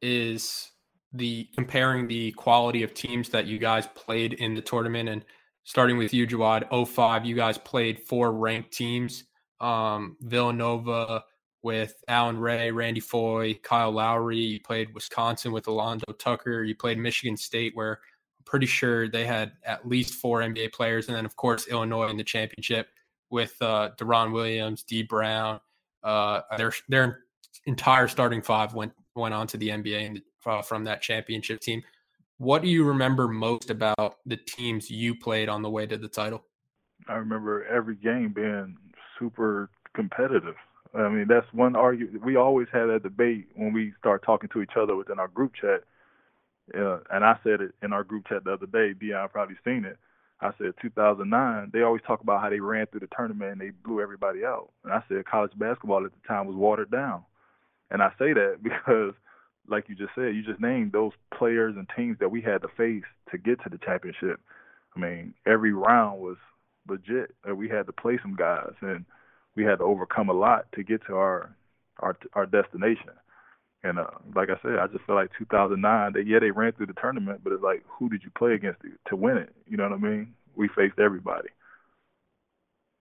[0.00, 0.70] is
[1.12, 5.24] the comparing the quality of teams that you guys played in the tournament and
[5.64, 9.24] starting with you, Jawad, 05, you guys played four ranked teams.
[9.60, 11.22] Um, Villanova,
[11.62, 14.38] with Allan Ray, Randy Foye, Kyle Lowry.
[14.38, 16.64] You played Wisconsin with Alando Tucker.
[16.64, 18.00] You played Michigan State, where
[18.38, 22.08] I'm pretty sure they had at least four NBA players, and then of course Illinois
[22.08, 22.88] in the championship
[23.30, 25.60] with uh, Deron Williams, Dee Brown.
[26.02, 27.20] Uh, their their
[27.66, 31.82] entire starting five went went on to the NBA and uh, from that championship team.
[32.38, 36.08] What do you remember most about the teams you played on the way to the
[36.08, 36.42] title?
[37.08, 38.76] I remember every game being
[39.18, 40.56] super competitive.
[40.94, 42.24] I mean, that's one argument.
[42.24, 45.52] We always had that debate when we start talking to each other within our group
[45.58, 45.84] chat.
[46.76, 48.92] Uh, and I said it in our group chat the other day.
[48.94, 49.98] Deon probably seen it.
[50.40, 51.70] I said 2009.
[51.72, 54.70] They always talk about how they ran through the tournament and they blew everybody out.
[54.84, 57.24] And I said college basketball at the time was watered down.
[57.90, 59.14] And I say that because,
[59.68, 62.68] like you just said, you just named those players and teams that we had to
[62.76, 64.40] face to get to the championship.
[64.96, 66.36] I mean, every round was
[66.88, 67.34] legit.
[67.54, 69.04] We had to play some guys, and
[69.56, 71.56] we had to overcome a lot to get to our
[71.98, 73.10] our our destination.
[73.84, 76.12] And uh, like I said, I just feel like 2009.
[76.12, 78.80] They yeah they ran through the tournament, but it's like who did you play against
[79.08, 79.52] to win it?
[79.68, 80.34] You know what I mean?
[80.54, 81.48] We faced everybody.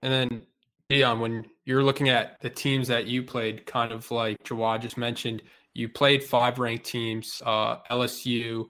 [0.01, 0.41] And then
[0.89, 4.97] Deon, when you're looking at the teams that you played, kind of like Jawad just
[4.97, 5.41] mentioned,
[5.73, 8.67] you played five ranked teams: uh, LSU,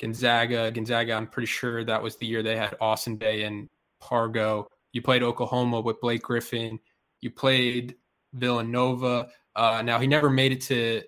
[0.00, 0.70] Gonzaga.
[0.70, 3.68] Gonzaga, I'm pretty sure that was the year they had Austin Daye and
[4.02, 4.66] Pargo.
[4.92, 6.78] You played Oklahoma with Blake Griffin.
[7.22, 7.94] You played
[8.34, 9.30] Villanova.
[9.56, 11.02] Uh, now he never made it to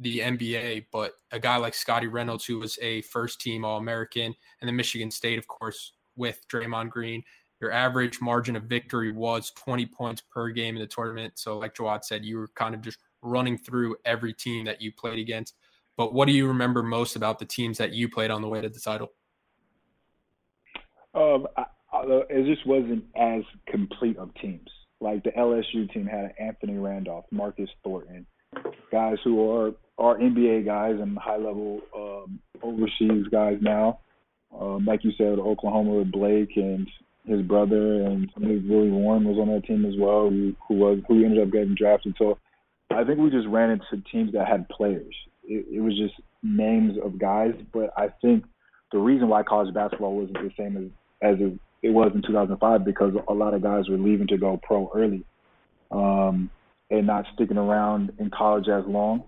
[0.00, 4.34] the NBA, but a guy like Scottie Reynolds, who was a first team All American,
[4.60, 7.22] and then Michigan State, of course, with Draymond Green.
[7.60, 11.34] Your average margin of victory was 20 points per game in the tournament.
[11.36, 14.90] So, like Jawad said, you were kind of just running through every team that you
[14.92, 15.54] played against.
[15.96, 18.60] But what do you remember most about the teams that you played on the way
[18.60, 19.12] to the title?
[21.14, 21.64] Um, I,
[22.30, 24.68] it just wasn't as complete of teams.
[25.02, 28.24] Like the LSU team had Anthony Randolph, Marcus Thornton,
[28.92, 33.98] guys who are are NBA guys and high level um, overseas guys now.
[34.58, 36.86] Um, like you said, Oklahoma with Blake and
[37.26, 40.74] his brother, and I believe Willie Warren was on that team as well, who, who
[40.74, 42.14] was who ended up getting drafted.
[42.16, 42.38] So
[42.90, 45.14] I think we just ran into teams that had players.
[45.44, 48.44] It, it was just names of guys, but I think
[48.92, 50.84] the reason why college basketball wasn't the same as
[51.22, 54.58] as it it was in 2005 because a lot of guys were leaving to go
[54.62, 55.24] pro early
[55.90, 56.50] um,
[56.90, 59.24] and not sticking around in college as long.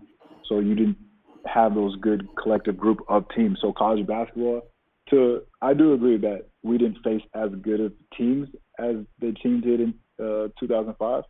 [0.49, 0.99] So you didn't
[1.47, 3.59] have those good collective group of teams.
[3.61, 4.63] So college basketball,
[5.11, 9.61] to I do agree that we didn't face as good of teams as the team
[9.61, 11.25] did in uh, 2005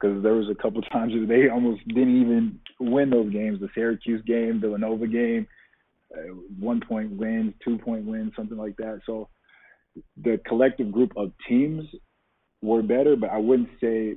[0.00, 3.60] because there was a couple times that they almost didn't even win those games.
[3.60, 5.46] The Syracuse game, the Villanova game,
[6.14, 9.00] uh, one point wins, two point wins, something like that.
[9.06, 9.28] So
[10.16, 11.84] the collective group of teams
[12.62, 14.16] were better, but I wouldn't say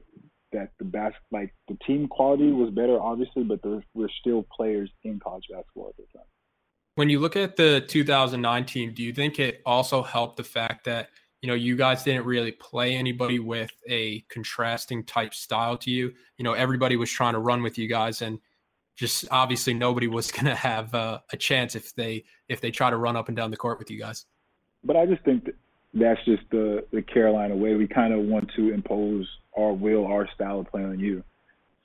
[0.51, 4.89] that the bas- like the team quality was better, obviously, but there were still players
[5.03, 6.27] in college basketball at the time.
[6.95, 10.85] When you look at the 2009 team, do you think it also helped the fact
[10.85, 11.09] that
[11.41, 16.13] you know you guys didn't really play anybody with a contrasting type style to you?
[16.37, 18.39] You know, everybody was trying to run with you guys, and
[18.95, 22.89] just obviously nobody was going to have uh, a chance if they if they try
[22.89, 24.25] to run up and down the court with you guys.
[24.83, 25.55] But I just think that
[25.93, 27.75] that's just the the Carolina way.
[27.75, 29.27] We kind of want to impose
[29.57, 31.23] our will, our style of play on you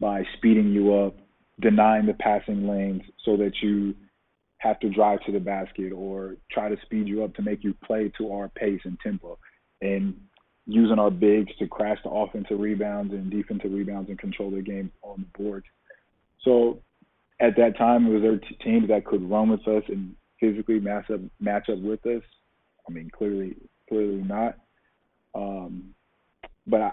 [0.01, 1.17] by speeding you up,
[1.61, 3.95] denying the passing lanes so that you
[4.59, 7.75] have to drive to the basket or try to speed you up to make you
[7.85, 9.39] play to our pace and tempo,
[9.83, 10.19] and
[10.67, 14.91] using our bigs to crash the offensive rebounds and defensive rebounds and control the game
[15.03, 15.65] on the board.
[16.45, 16.81] So
[17.41, 21.11] at that time, it was there teams that could run with us and physically match
[21.11, 22.23] up match up with us.
[22.89, 23.57] I mean, clearly
[23.89, 24.59] clearly not.
[25.35, 25.95] Um,
[26.67, 26.93] but I,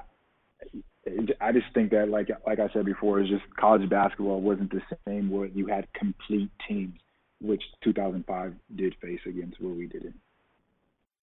[1.39, 4.81] I just think that, like like I said before, it's just college basketball wasn't the
[5.07, 6.99] same where you had complete teams,
[7.41, 10.15] which 2005 did face against where we didn't.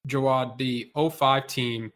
[0.07, 1.93] Jawad, the 05 team,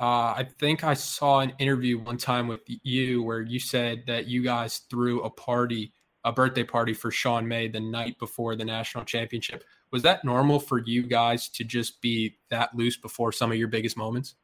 [0.00, 4.26] uh, I think I saw an interview one time with you where you said that
[4.26, 5.92] you guys threw a party,
[6.28, 9.64] a birthday party for Sean May the night before the national championship.
[9.90, 13.68] Was that normal for you guys to just be that loose before some of your
[13.68, 14.34] biggest moments?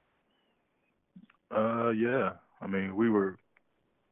[1.54, 2.32] Uh, yeah.
[2.62, 3.36] I mean, we were,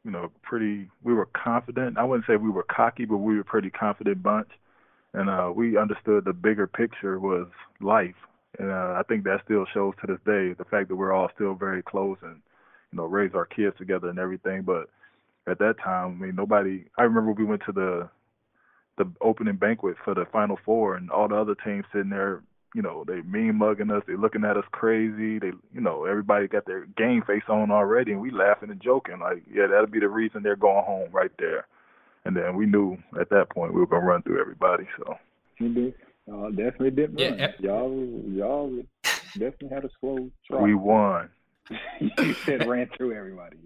[0.04, 0.88] you know, pretty.
[1.02, 1.96] We were confident.
[1.96, 4.50] I wouldn't say we were cocky, but we were pretty confident bunch,
[5.14, 7.48] and uh, we understood the bigger picture was
[7.80, 8.14] life.
[8.58, 11.30] And uh, I think that still shows to this day the fact that we're all
[11.34, 12.42] still very close and,
[12.92, 14.60] you know, raise our kids together and everything.
[14.60, 14.90] But
[15.48, 16.84] at that time, I mean, nobody.
[16.98, 18.08] I remember we went to the
[18.98, 22.42] the opening banquet for the Final Four, and all the other teams sitting there
[22.74, 24.02] you know, they mean mugging us.
[24.06, 25.38] They looking at us crazy.
[25.38, 29.18] They, you know, everybody got their game face on already, and we laughing and joking.
[29.20, 31.66] Like, yeah, that'll be the reason they're going home right there.
[32.24, 34.84] And then we knew at that point we were gonna run through everybody.
[34.98, 35.16] So.
[35.58, 35.94] You did.
[36.32, 37.54] Uh, definitely didn't yeah, run.
[37.58, 38.82] Y'all, y'all
[39.32, 40.30] definitely had a slow.
[40.46, 40.62] Trot.
[40.62, 41.28] We won.
[42.00, 43.56] you said ran through everybody.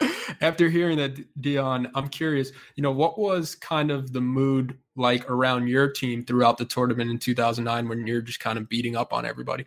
[0.40, 2.50] After hearing that, Deon, I'm curious.
[2.74, 7.10] You know, what was kind of the mood like around your team throughout the tournament
[7.10, 9.66] in 2009 when you're just kind of beating up on everybody?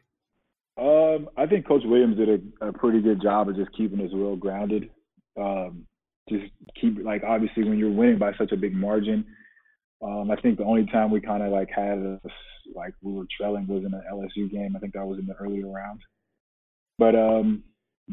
[0.77, 4.11] Um, I think Coach Williams did a, a, pretty good job of just keeping us
[4.13, 4.91] real grounded.
[5.39, 5.87] Um,
[6.29, 6.45] just
[6.79, 9.25] keep like obviously when you're winning by such a big margin.
[10.03, 12.19] Um, I think the only time we kind of like had a,
[12.75, 14.75] like we were trailing was in an LSU game.
[14.75, 16.01] I think that was in the earlier rounds.
[16.97, 17.63] But um,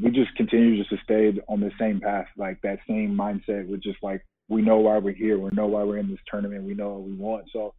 [0.00, 3.82] we just continue just to stay on the same path, like that same mindset with
[3.82, 6.74] just like we know why we're here, we know why we're in this tournament, we
[6.74, 7.46] know what we want.
[7.52, 7.74] So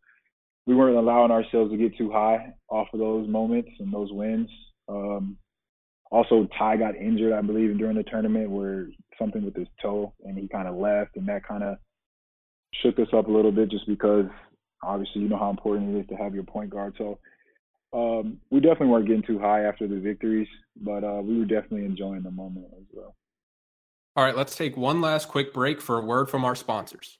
[0.66, 4.50] we weren't allowing ourselves to get too high off of those moments and those wins.
[4.88, 5.38] Um,
[6.12, 8.88] also, Ty got injured, I believe, during the tournament where
[9.20, 11.78] something with his toe, and he kind of left, and that kind of
[12.82, 14.26] shook us up a little bit, just because
[14.84, 16.94] obviously you know how important it is to have your point guard.
[16.98, 17.20] So
[17.96, 21.86] um, we definitely weren't getting too high after the victories, but uh, we were definitely
[21.86, 23.16] enjoying the moment as well.
[24.18, 27.20] All right, let's take one last quick break for a word from our sponsors.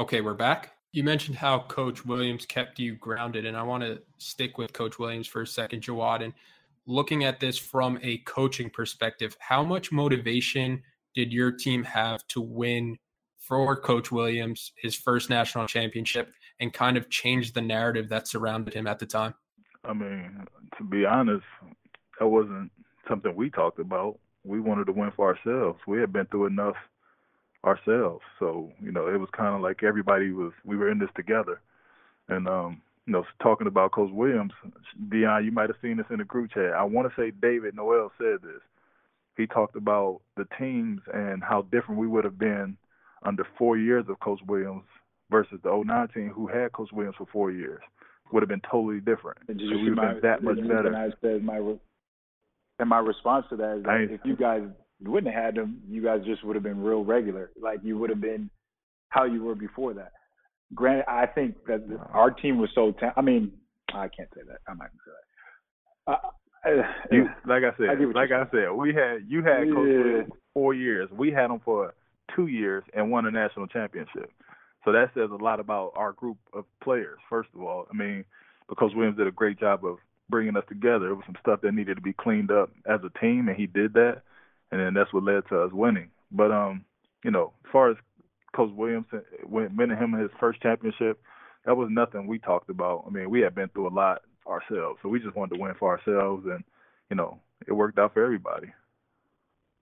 [0.00, 0.72] Okay, we're back.
[0.92, 4.98] You mentioned how Coach Williams kept you grounded, and I want to stick with Coach
[4.98, 6.24] Williams for a second, Jawad.
[6.24, 6.32] And
[6.86, 10.82] looking at this from a coaching perspective, how much motivation
[11.14, 12.96] did your team have to win
[13.36, 18.72] for Coach Williams, his first national championship, and kind of change the narrative that surrounded
[18.72, 19.34] him at the time?
[19.84, 20.46] I mean,
[20.78, 21.44] to be honest,
[22.18, 22.72] that wasn't
[23.06, 24.18] something we talked about.
[24.44, 25.78] We wanted to win for ourselves.
[25.86, 26.76] We had been through enough–
[27.64, 28.22] ourselves.
[28.38, 31.60] So you know, it was kind of like everybody was we were in this together.
[32.28, 34.52] And um, you know, talking about Coach Williams,
[35.08, 36.72] Deon, you might have seen this in the group chat.
[36.72, 38.62] I want to say David Noel said this.
[39.36, 42.76] He talked about the teams and how different we would have been
[43.24, 44.84] under four years of Coach Williams
[45.30, 47.80] versus the 09 team who had Coach Williams for four years.
[48.32, 49.38] Would have been totally different.
[49.48, 50.94] And would have been that much better.
[50.94, 51.58] I said my
[52.78, 54.62] and my response to that is that if you guys
[55.00, 57.50] you wouldn't have had them, you guys just would have been real regular.
[57.60, 58.50] Like you would have been
[59.08, 60.12] how you were before that.
[60.74, 61.82] Granted, I think that
[62.12, 62.92] our team was so.
[62.92, 63.52] Ta- I mean,
[63.92, 64.58] I can't say that.
[64.68, 65.12] I'm not gonna say
[66.06, 66.12] that.
[66.12, 66.30] Uh,
[67.10, 70.22] you, like I said, I like I said, we had you had Coach yeah.
[70.24, 71.08] for four years.
[71.10, 71.94] We had him for
[72.36, 74.30] two years and won a national championship.
[74.84, 77.18] So that says a lot about our group of players.
[77.28, 78.24] First of all, I mean,
[78.68, 79.96] because Williams did a great job of
[80.28, 81.08] bringing us together.
[81.08, 83.66] It was some stuff that needed to be cleaned up as a team, and he
[83.66, 84.22] did that
[84.70, 86.10] and then that's what led to us winning.
[86.30, 86.84] But um,
[87.24, 87.96] you know, as far as
[88.54, 89.06] Coach Williams
[89.44, 91.20] winning him his first championship,
[91.64, 93.04] that was nothing we talked about.
[93.06, 95.74] I mean, we had been through a lot ourselves, so we just wanted to win
[95.78, 96.64] for ourselves, and
[97.10, 98.68] you know, it worked out for everybody.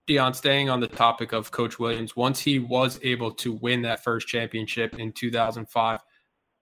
[0.09, 4.03] Deon, staying on the topic of Coach Williams, once he was able to win that
[4.03, 6.01] first championship in 2005,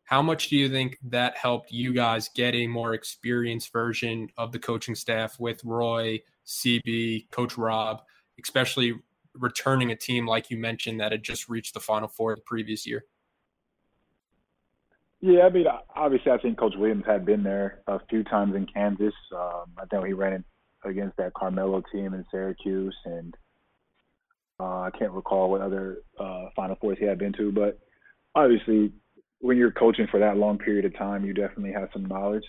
[0.03, 4.51] how much do you think that helped you guys get a more experienced version of
[4.51, 8.03] the coaching staff with Roy, CB, Coach Rob?
[8.43, 8.95] Especially
[9.34, 12.87] returning a team like you mentioned that had just reached the Final Four the previous
[12.87, 13.05] year?
[15.20, 15.64] Yeah, I mean,
[15.95, 19.14] obviously, I think Coach Williams had been there a few times in Kansas.
[19.34, 20.45] Um, I think he ran
[20.84, 23.34] against that Carmelo team in Syracuse, and
[24.61, 27.51] uh, I can't recall what other uh, Final Fours he had been to.
[27.51, 27.78] But
[28.34, 28.93] obviously,
[29.41, 32.45] when you're coaching for that long period of time, you definitely have some knowledge.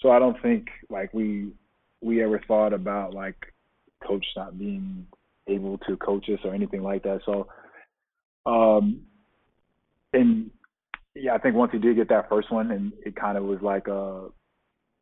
[0.00, 1.52] So I don't think like we
[2.00, 3.36] we ever thought about like
[4.06, 5.06] coach not being
[5.46, 7.20] able to coach us or anything like that.
[7.24, 7.48] So,
[8.46, 9.02] um,
[10.12, 10.50] and
[11.14, 13.60] Yeah, I think once he did get that first one, and it kind of was
[13.60, 14.28] like uh,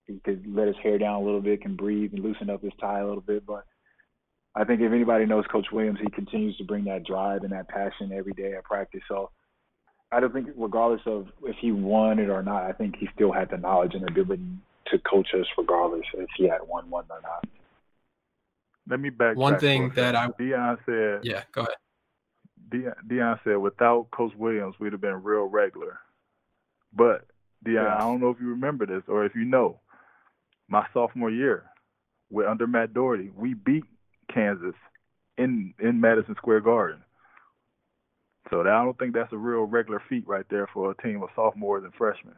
[0.06, 2.72] he could let his hair down a little bit, can breathe and loosen up his
[2.80, 3.44] tie a little bit.
[3.44, 3.64] But
[4.54, 7.68] I think if anybody knows Coach Williams, he continues to bring that drive and that
[7.68, 9.02] passion every day at practice.
[9.08, 9.30] So
[10.10, 13.32] I don't think, regardless of if he won it or not, I think he still
[13.32, 14.42] had the knowledge and ability
[14.86, 17.44] to coach us, regardless if he had won one or not.
[18.88, 19.36] Let me back.
[19.36, 21.24] One thing that I Deon said.
[21.24, 21.76] Yeah, go ahead.
[22.70, 25.98] Deon, Deon said without Coach Williams, we'd have been real regular.
[26.92, 27.26] But
[27.64, 27.96] Deon, yeah.
[27.96, 29.80] I don't know if you remember this or if you know,
[30.68, 31.64] my sophomore year,
[32.30, 33.84] with under Matt Doherty, we beat
[34.32, 34.74] Kansas
[35.38, 37.02] in in Madison Square Garden.
[38.50, 41.30] So I don't think that's a real regular feat right there for a team of
[41.34, 42.34] sophomores and freshmen.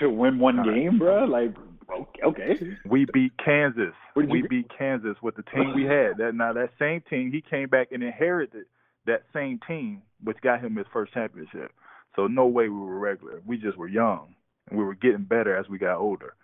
[0.00, 0.98] To win one All game, right.
[0.98, 1.24] bro?
[1.24, 1.54] Like,
[2.24, 2.76] okay.
[2.84, 3.94] We beat Kansas.
[4.16, 6.18] We beat Kansas with the team we had.
[6.18, 8.66] That now that same team, he came back and inherited
[9.06, 11.72] that same team, which got him his first championship.
[12.16, 13.42] So no way we were regular.
[13.46, 14.34] We just were young,
[14.68, 16.34] and we were getting better as we got older.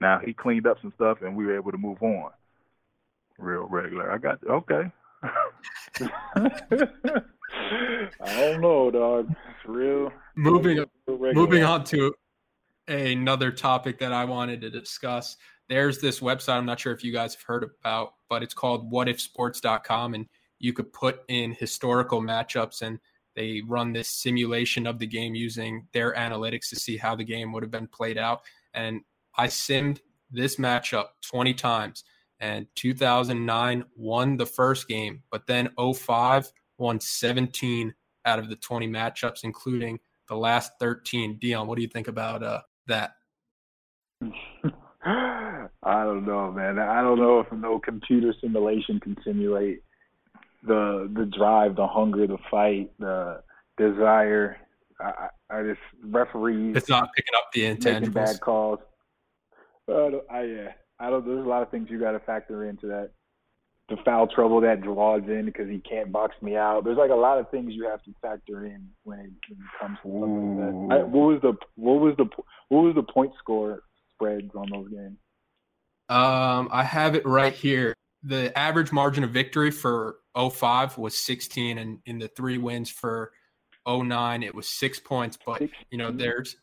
[0.00, 2.30] Now he cleaned up some stuff, and we were able to move on.
[3.38, 4.10] Real regular.
[4.10, 4.90] I got okay.
[8.20, 9.28] I don't know, dog.
[9.30, 10.12] It's real.
[10.34, 12.14] Moving real moving on to
[12.90, 15.36] another topic that I wanted to discuss.
[15.68, 18.90] There's this website I'm not sure if you guys have heard about, but it's called
[18.92, 20.26] whatifsports.com and
[20.58, 22.98] you could put in historical matchups and
[23.36, 27.52] they run this simulation of the game using their analytics to see how the game
[27.52, 28.42] would have been played out.
[28.74, 29.02] And
[29.36, 32.04] I simmed this matchup 20 times
[32.40, 38.88] and 2009 won the first game, but then 05 won 17 out of the 20
[38.88, 41.38] matchups, including the last 13.
[41.38, 42.60] Deon, what do you think about uh,
[42.90, 43.14] that?
[45.02, 46.78] I don't know, man.
[46.78, 49.82] I don't know if no computer simulation can simulate
[50.62, 53.42] the the drive, the hunger, the fight, the
[53.78, 54.58] desire.
[55.00, 56.76] I, I just referees.
[56.76, 58.12] It's not picking up the intangibles.
[58.12, 58.80] Bad calls.
[59.88, 60.72] Uh, I yeah.
[60.98, 61.24] I don't.
[61.24, 63.12] There's a lot of things you got to factor into that.
[63.90, 66.84] The foul trouble that draws in because he can't box me out.
[66.84, 69.80] There's like a lot of things you have to factor in when it, when it
[69.80, 70.94] comes to something like that.
[70.94, 72.26] I, what was the what was the
[72.68, 73.82] what was the point score
[74.14, 75.16] spreads on those games?
[76.08, 77.94] Um, I have it right here.
[78.22, 83.32] The average margin of victory for 05 was 16, and in the three wins for
[83.88, 85.38] 09, it was six points.
[85.44, 86.56] But you know, there's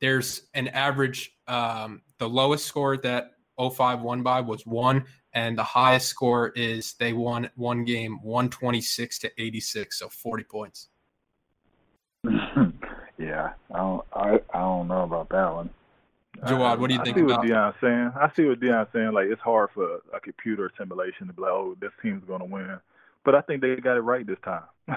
[0.00, 1.30] there's an average.
[1.46, 5.04] Um, the lowest score that 05 won by was one,
[5.38, 10.88] and the highest score is they won one game 126 to 86, so 40 points.
[13.18, 15.70] yeah, I don't, I, I don't know about that one.
[16.44, 17.38] Jawad, what do you think I see about?
[17.38, 18.12] What Deon's saying.
[18.20, 19.12] I see what Deon's saying.
[19.12, 22.46] Like it's hard for a computer simulation to be like, oh, this team's going to
[22.46, 22.78] win.
[23.24, 24.62] But I think they got it right this time.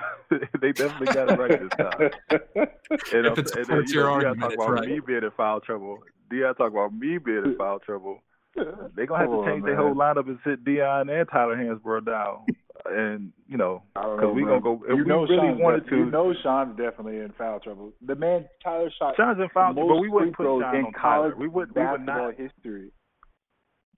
[0.62, 2.10] they definitely got it right this time.
[3.14, 4.89] and, if it's, and, and, you know, Deon talk about right.
[4.89, 6.00] me being in foul trouble.
[6.32, 8.22] Deon talk about me being in foul trouble.
[8.56, 12.45] They're gonna have to change their whole lineup and sit Deon and Tyler Hansbrough down.
[12.86, 14.82] And you know, because we gonna go.
[14.88, 17.93] If you know we really Sean's wanted to, you know Sean's definitely in foul trouble.
[18.06, 19.16] The man Tyler shot.
[19.16, 21.36] Sean's in foul trouble, but we wouldn't put Sean in on Tyler.
[21.38, 21.74] We would.
[21.76, 22.36] We would not.
[22.36, 22.91] History.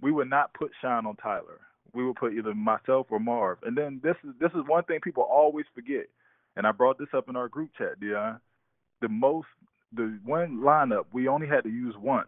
[0.02, 1.62] We would not put Sean on Tyler.
[1.94, 3.60] We would put either myself or Marv.
[3.64, 6.08] And then this is this is one thing people always forget.
[6.56, 8.40] And I brought this up in our group chat, Deon.
[9.02, 9.48] The most,
[9.96, 12.28] the one lineup we only had to use once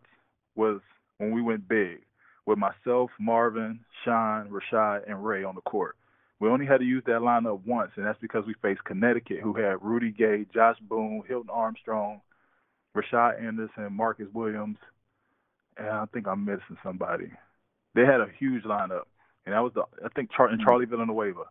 [0.55, 0.79] was
[1.17, 1.99] when we went big
[2.45, 5.95] with myself, Marvin, Sean, Rashad, and Ray on the court.
[6.39, 9.55] We only had to use that lineup once, and that's because we faced Connecticut, who
[9.55, 12.21] had Rudy Gay, Josh Boone, Hilton Armstrong,
[12.95, 14.77] Rashad Anderson, Marcus Williams,
[15.77, 17.31] and I think I'm missing somebody.
[17.93, 19.05] They had a huge lineup,
[19.45, 21.43] and that was the I think Char- and Charlie Villanueva.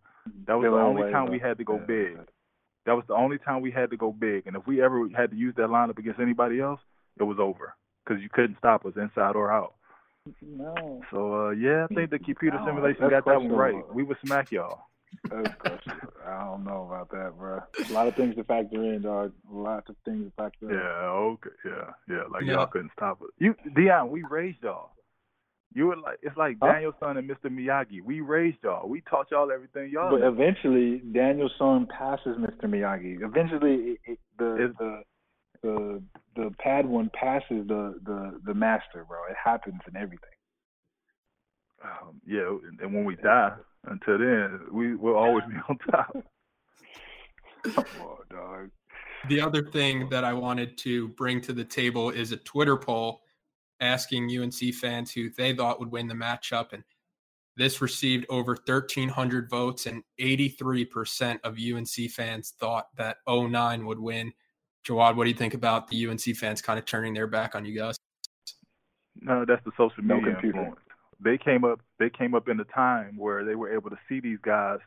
[0.46, 2.18] That was the only time we had to go big.
[2.86, 5.30] That was the only time we had to go big, and if we ever had
[5.30, 6.80] to use that lineup against anybody else,
[7.18, 7.74] it was over
[8.04, 9.74] because you couldn't stop us inside or out.
[10.40, 11.02] No.
[11.10, 13.94] So uh, yeah, I think the computer simulation got that one right.
[13.94, 14.86] We would smack y'all.
[15.30, 15.48] That's
[16.26, 17.60] I don't know about that, bro.
[17.88, 19.32] A lot of things to factor in, dog.
[19.50, 20.76] A lot of things to factor in.
[20.76, 21.08] Yeah.
[21.08, 21.50] Okay.
[21.64, 21.90] Yeah.
[22.08, 22.22] Yeah.
[22.30, 22.54] Like yeah.
[22.54, 23.28] y'all couldn't stop us.
[23.38, 24.90] You, Deon, we raised y'all.
[25.74, 26.72] You were like it's like huh?
[26.72, 27.46] Daniel-san and Mr.
[27.46, 28.00] Miyagi.
[28.02, 28.88] We raised y'all.
[28.88, 30.10] We taught y'all everything y'all.
[30.10, 32.64] But eventually, Daniel-san passes Mr.
[32.64, 33.22] Miyagi.
[33.22, 35.02] Eventually, it, it, the the
[35.64, 36.02] the
[36.36, 39.18] the pad one passes the the the master, bro.
[39.30, 40.28] It happens in everything.
[41.82, 43.52] Um, yeah, and when we die,
[43.84, 46.16] until then, we will always be on top.
[47.62, 48.70] Come on, dog.
[49.28, 53.22] The other thing that I wanted to bring to the table is a Twitter poll
[53.80, 56.84] asking UNC fans who they thought would win the matchup, and
[57.56, 64.32] this received over 1,300 votes, and 83% of UNC fans thought that 09 would win
[64.86, 67.64] Jawad, what do you think about the UNC fans kind of turning their back on
[67.64, 67.96] you guys?
[69.20, 70.58] No, that's the social media computer.
[70.58, 70.80] influence.
[71.20, 71.80] They came up.
[71.98, 74.78] They came up in a time where they were able to see these guys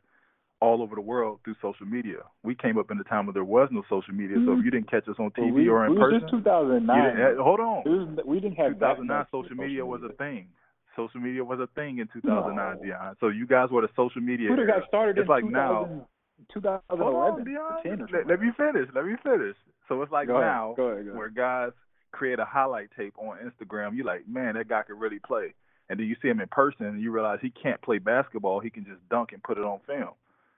[0.59, 2.17] all over the world through social media.
[2.43, 4.71] We came up in a time where there was no social media, so if you
[4.71, 6.97] didn't catch us on TV Well, we, or in we person, was just 2009.
[6.97, 7.83] eh, hold on.
[7.85, 10.47] It was, we didn't have that 2009 much social media was a thing.
[10.95, 12.81] Social media was a thing in 2009, No.
[12.81, 13.15] Deon.
[13.19, 14.49] So you guys were the social media.
[14.49, 14.79] Would have era.
[14.81, 16.07] got started It's in like 2000, now.
[16.53, 17.05] 2011.
[17.05, 18.07] Hold on, Dion.
[18.11, 18.89] Let, let me finish.
[18.93, 19.55] Let me finish.
[19.87, 20.47] So it's like Go ahead.
[20.47, 21.17] now Go ahead, go ahead.
[21.17, 21.71] where guys
[22.11, 23.95] create a highlight tape on Instagram.
[23.95, 25.53] You're like, man, that guy could really play.
[25.89, 28.59] And then you see him in person and you realize he can't play basketball.
[28.59, 30.11] He can just dunk and put it on film.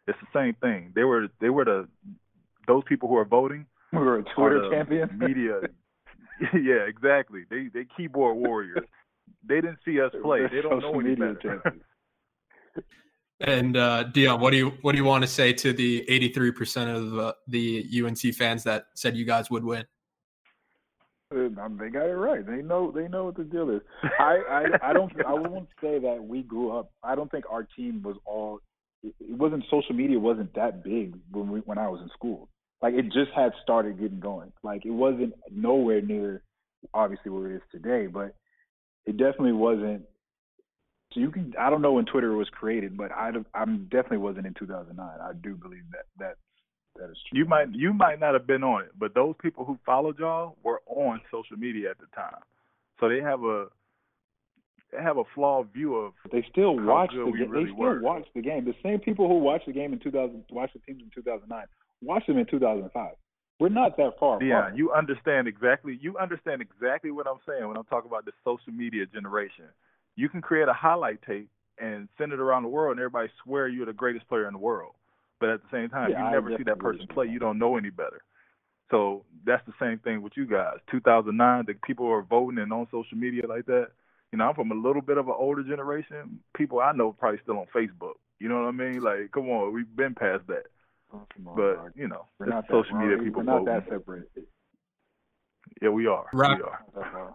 [0.08, 0.92] It's the same thing.
[0.96, 1.88] They were they were the
[2.68, 5.10] those people who are voting We were a Twitter champion.
[5.20, 5.62] Media.
[6.54, 7.44] yeah, exactly.
[7.50, 8.86] They they keyboard warriors.
[9.48, 10.42] They didn't see us play.
[10.52, 11.76] They don't social know any media better.
[13.42, 16.96] And uh, Deon, what do you what do you want to say to the 83%
[16.96, 19.86] of uh, the UNC fans that said you guys would win?
[21.32, 22.46] Um, They got it right.
[22.46, 22.92] They know.
[22.92, 23.82] They know what the deal is.
[24.20, 25.12] I, I, I don't.
[25.26, 26.92] I won't say that we grew up.
[27.04, 28.60] I don't think our team was all.
[29.04, 30.20] It it wasn't social media.
[30.20, 32.50] wasn't that big when we when I was in school.
[32.82, 34.52] Like it just had started getting going.
[34.64, 36.44] Like it wasn't nowhere near,
[36.94, 38.08] obviously where it is today.
[38.08, 38.36] But
[39.06, 40.04] it definitely wasn't.
[41.14, 41.54] So you can.
[41.60, 45.06] I don't know when Twitter was created, but I I'm definitely wasn't in 2009.
[45.22, 46.36] I do believe that that
[46.98, 47.40] that is true.
[47.40, 50.56] You might you might not have been on it, but those people who followed y'all
[50.64, 52.40] were on social media at the time,
[53.00, 53.68] so they have a
[54.92, 57.50] they have a flawed view of They still watch the game.
[57.50, 58.02] really they still were.
[58.02, 58.66] watch the game.
[58.66, 61.66] The same people who watched the game in 2000, watched the teams in 2009,
[62.02, 63.12] watched them in 2005.
[63.60, 64.76] We're not that far Yeah, apart.
[64.78, 65.98] you understand exactly.
[66.02, 69.66] You understand exactly what I'm saying when I'm talking about the social media generation.
[70.20, 73.68] You can create a highlight tape and send it around the world, and everybody swear
[73.70, 74.94] you're the greatest player in the world.
[75.40, 77.28] But at the same time, Yeah, you never see that person play.
[77.28, 77.32] that.
[77.34, 78.22] You don't know any better.
[78.92, 80.78] So that's the same thing with you guys.
[80.92, 83.90] 2009, the people are voting and on social media like that.
[84.34, 86.40] You know, I'm from a little bit of an older generation.
[86.54, 88.16] People I know probably still on Facebook.
[88.40, 89.02] You know what I mean?
[89.02, 90.66] Like, come on, we've been past that.
[91.14, 91.92] Oh, come on, But dog.
[91.96, 93.74] you know, we're not social media we're, people We're not voting.
[93.74, 94.28] that separated.
[95.82, 96.26] Yeah, we are.
[96.34, 96.58] Right.
[96.58, 96.64] We
[97.04, 97.34] are.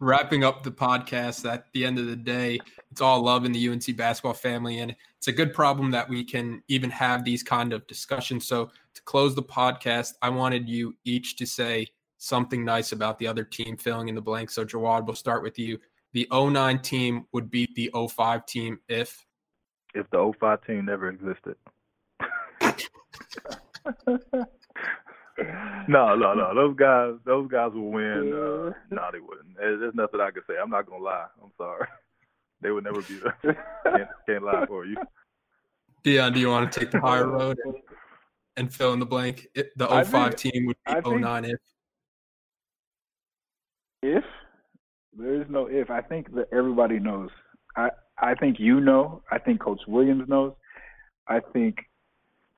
[0.00, 0.40] Not that far.
[0.40, 2.58] wrapping up the podcast at the end of the day
[2.90, 6.24] it's all love in the unc basketball family and it's a good problem that we
[6.24, 10.94] can even have these kind of discussions so to close the podcast i wanted you
[11.04, 11.86] each to say
[12.18, 15.58] something nice about the other team filling in the blank so jawad we'll start with
[15.58, 15.78] you
[16.12, 19.26] the 09 team would beat the 05 team if
[19.94, 21.56] If the 05 team never existed.
[25.88, 26.54] No, no, no.
[26.54, 28.32] Those guys, those guys will win.
[28.32, 29.56] Uh, no, they wouldn't.
[29.56, 30.54] There's, there's nothing I can say.
[30.62, 31.26] I'm not gonna lie.
[31.42, 31.86] I'm sorry.
[32.62, 33.38] They would never be there.
[33.84, 34.94] Can't, can't lie for you.
[36.04, 37.74] deon do you want to take the higher road and,
[38.58, 41.20] and fill in the blank It- the I 05 think- team would I beat think-
[41.22, 41.58] 09 if
[44.02, 44.24] if
[45.16, 47.30] there is no if, I think that everybody knows.
[47.76, 49.22] I I think you know.
[49.30, 50.52] I think Coach Williams knows.
[51.28, 51.76] I think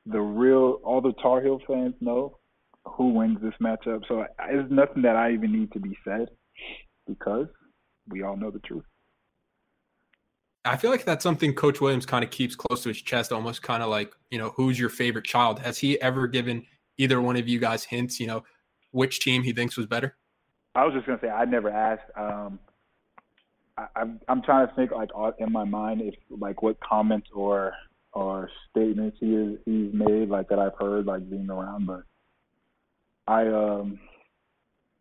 [0.07, 2.39] the real all the Tar Heel fans know
[2.85, 4.07] who wins this matchup.
[4.09, 6.29] So I- there's nothing that I even need to be said
[7.07, 7.49] because
[8.09, 8.85] we all know the truth.
[10.65, 13.63] I feel like that's something Coach Williams kind of keeps close to his chest, almost
[13.63, 15.59] kind of like, you know, who's your favorite child?
[15.59, 16.65] Has he ever given
[16.99, 18.45] either one of you guys hints, you know,
[18.93, 20.17] which team he thinks was better?
[20.75, 22.11] I was just gonna say I never asked.
[22.17, 22.59] Um,
[23.77, 27.75] I, I'm I'm trying to think like in my mind if like what comments or
[28.13, 32.03] or statements he is, he's made like that I've heard like being around, but
[33.27, 33.99] I um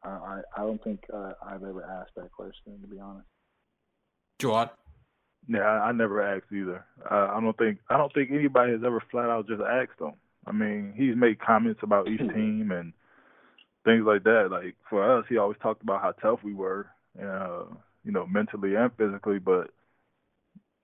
[0.04, 3.28] I I, I don't think uh, I've ever asked that question to be honest.
[4.42, 4.72] Jawad?
[5.48, 6.86] Yeah, I, I never asked either.
[7.10, 10.14] Uh, I don't think I don't think anybody has ever flat out just asked him.
[10.46, 12.94] I mean, he's made comments about each team and
[13.86, 14.50] things like that.
[14.52, 16.88] Like for us, he always talked about how tough we were,
[17.20, 17.64] uh,
[18.04, 19.40] you know, mentally and physically.
[19.40, 19.70] But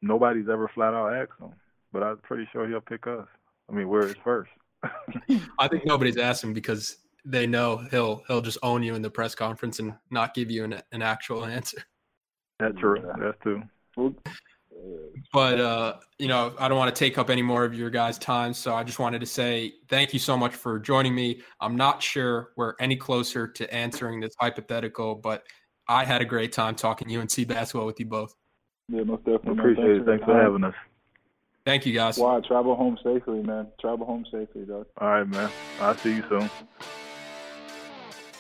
[0.02, 1.54] nobody's ever flat out asked him.
[1.92, 3.28] But I'm pretty sure he'll pick us.
[3.70, 4.52] I mean, we're his first.
[5.60, 6.98] I think nobody's asked him because
[7.28, 10.64] they know he'll he'll just own you in the press conference and not give you
[10.64, 11.78] an, an actual answer.
[12.60, 13.04] That's true.
[13.20, 13.64] That's true.
[15.34, 18.18] But uh, you know, I don't want to take up any more of your guys'
[18.18, 21.42] time, so I just wanted to say thank you so much for joining me.
[21.60, 25.44] I'm not sure we're any closer to answering this hypothetical, but
[25.88, 28.36] I had a great time talking UNC basketball with you both.
[28.88, 29.56] yeah, most definitely.
[29.56, 29.60] man.
[29.60, 30.06] Appreciate it.
[30.06, 30.42] Thanks for time.
[30.42, 30.76] having us.
[31.66, 32.18] Thank you guys.
[32.18, 33.68] Wow, travel home safely, man.
[33.82, 34.86] Travel home safely, dog.
[35.00, 35.50] All right, man.
[35.82, 36.50] I'll see you soon.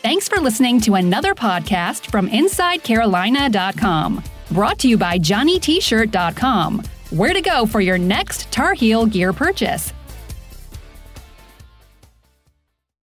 [0.08, 4.24] Thanks for listening to another podcast from InsideCarolina.com.
[4.51, 6.82] Brought to you by JohnnyT-shirt.com.
[7.10, 9.91] Where to go for your next Tar Heel gear purchase.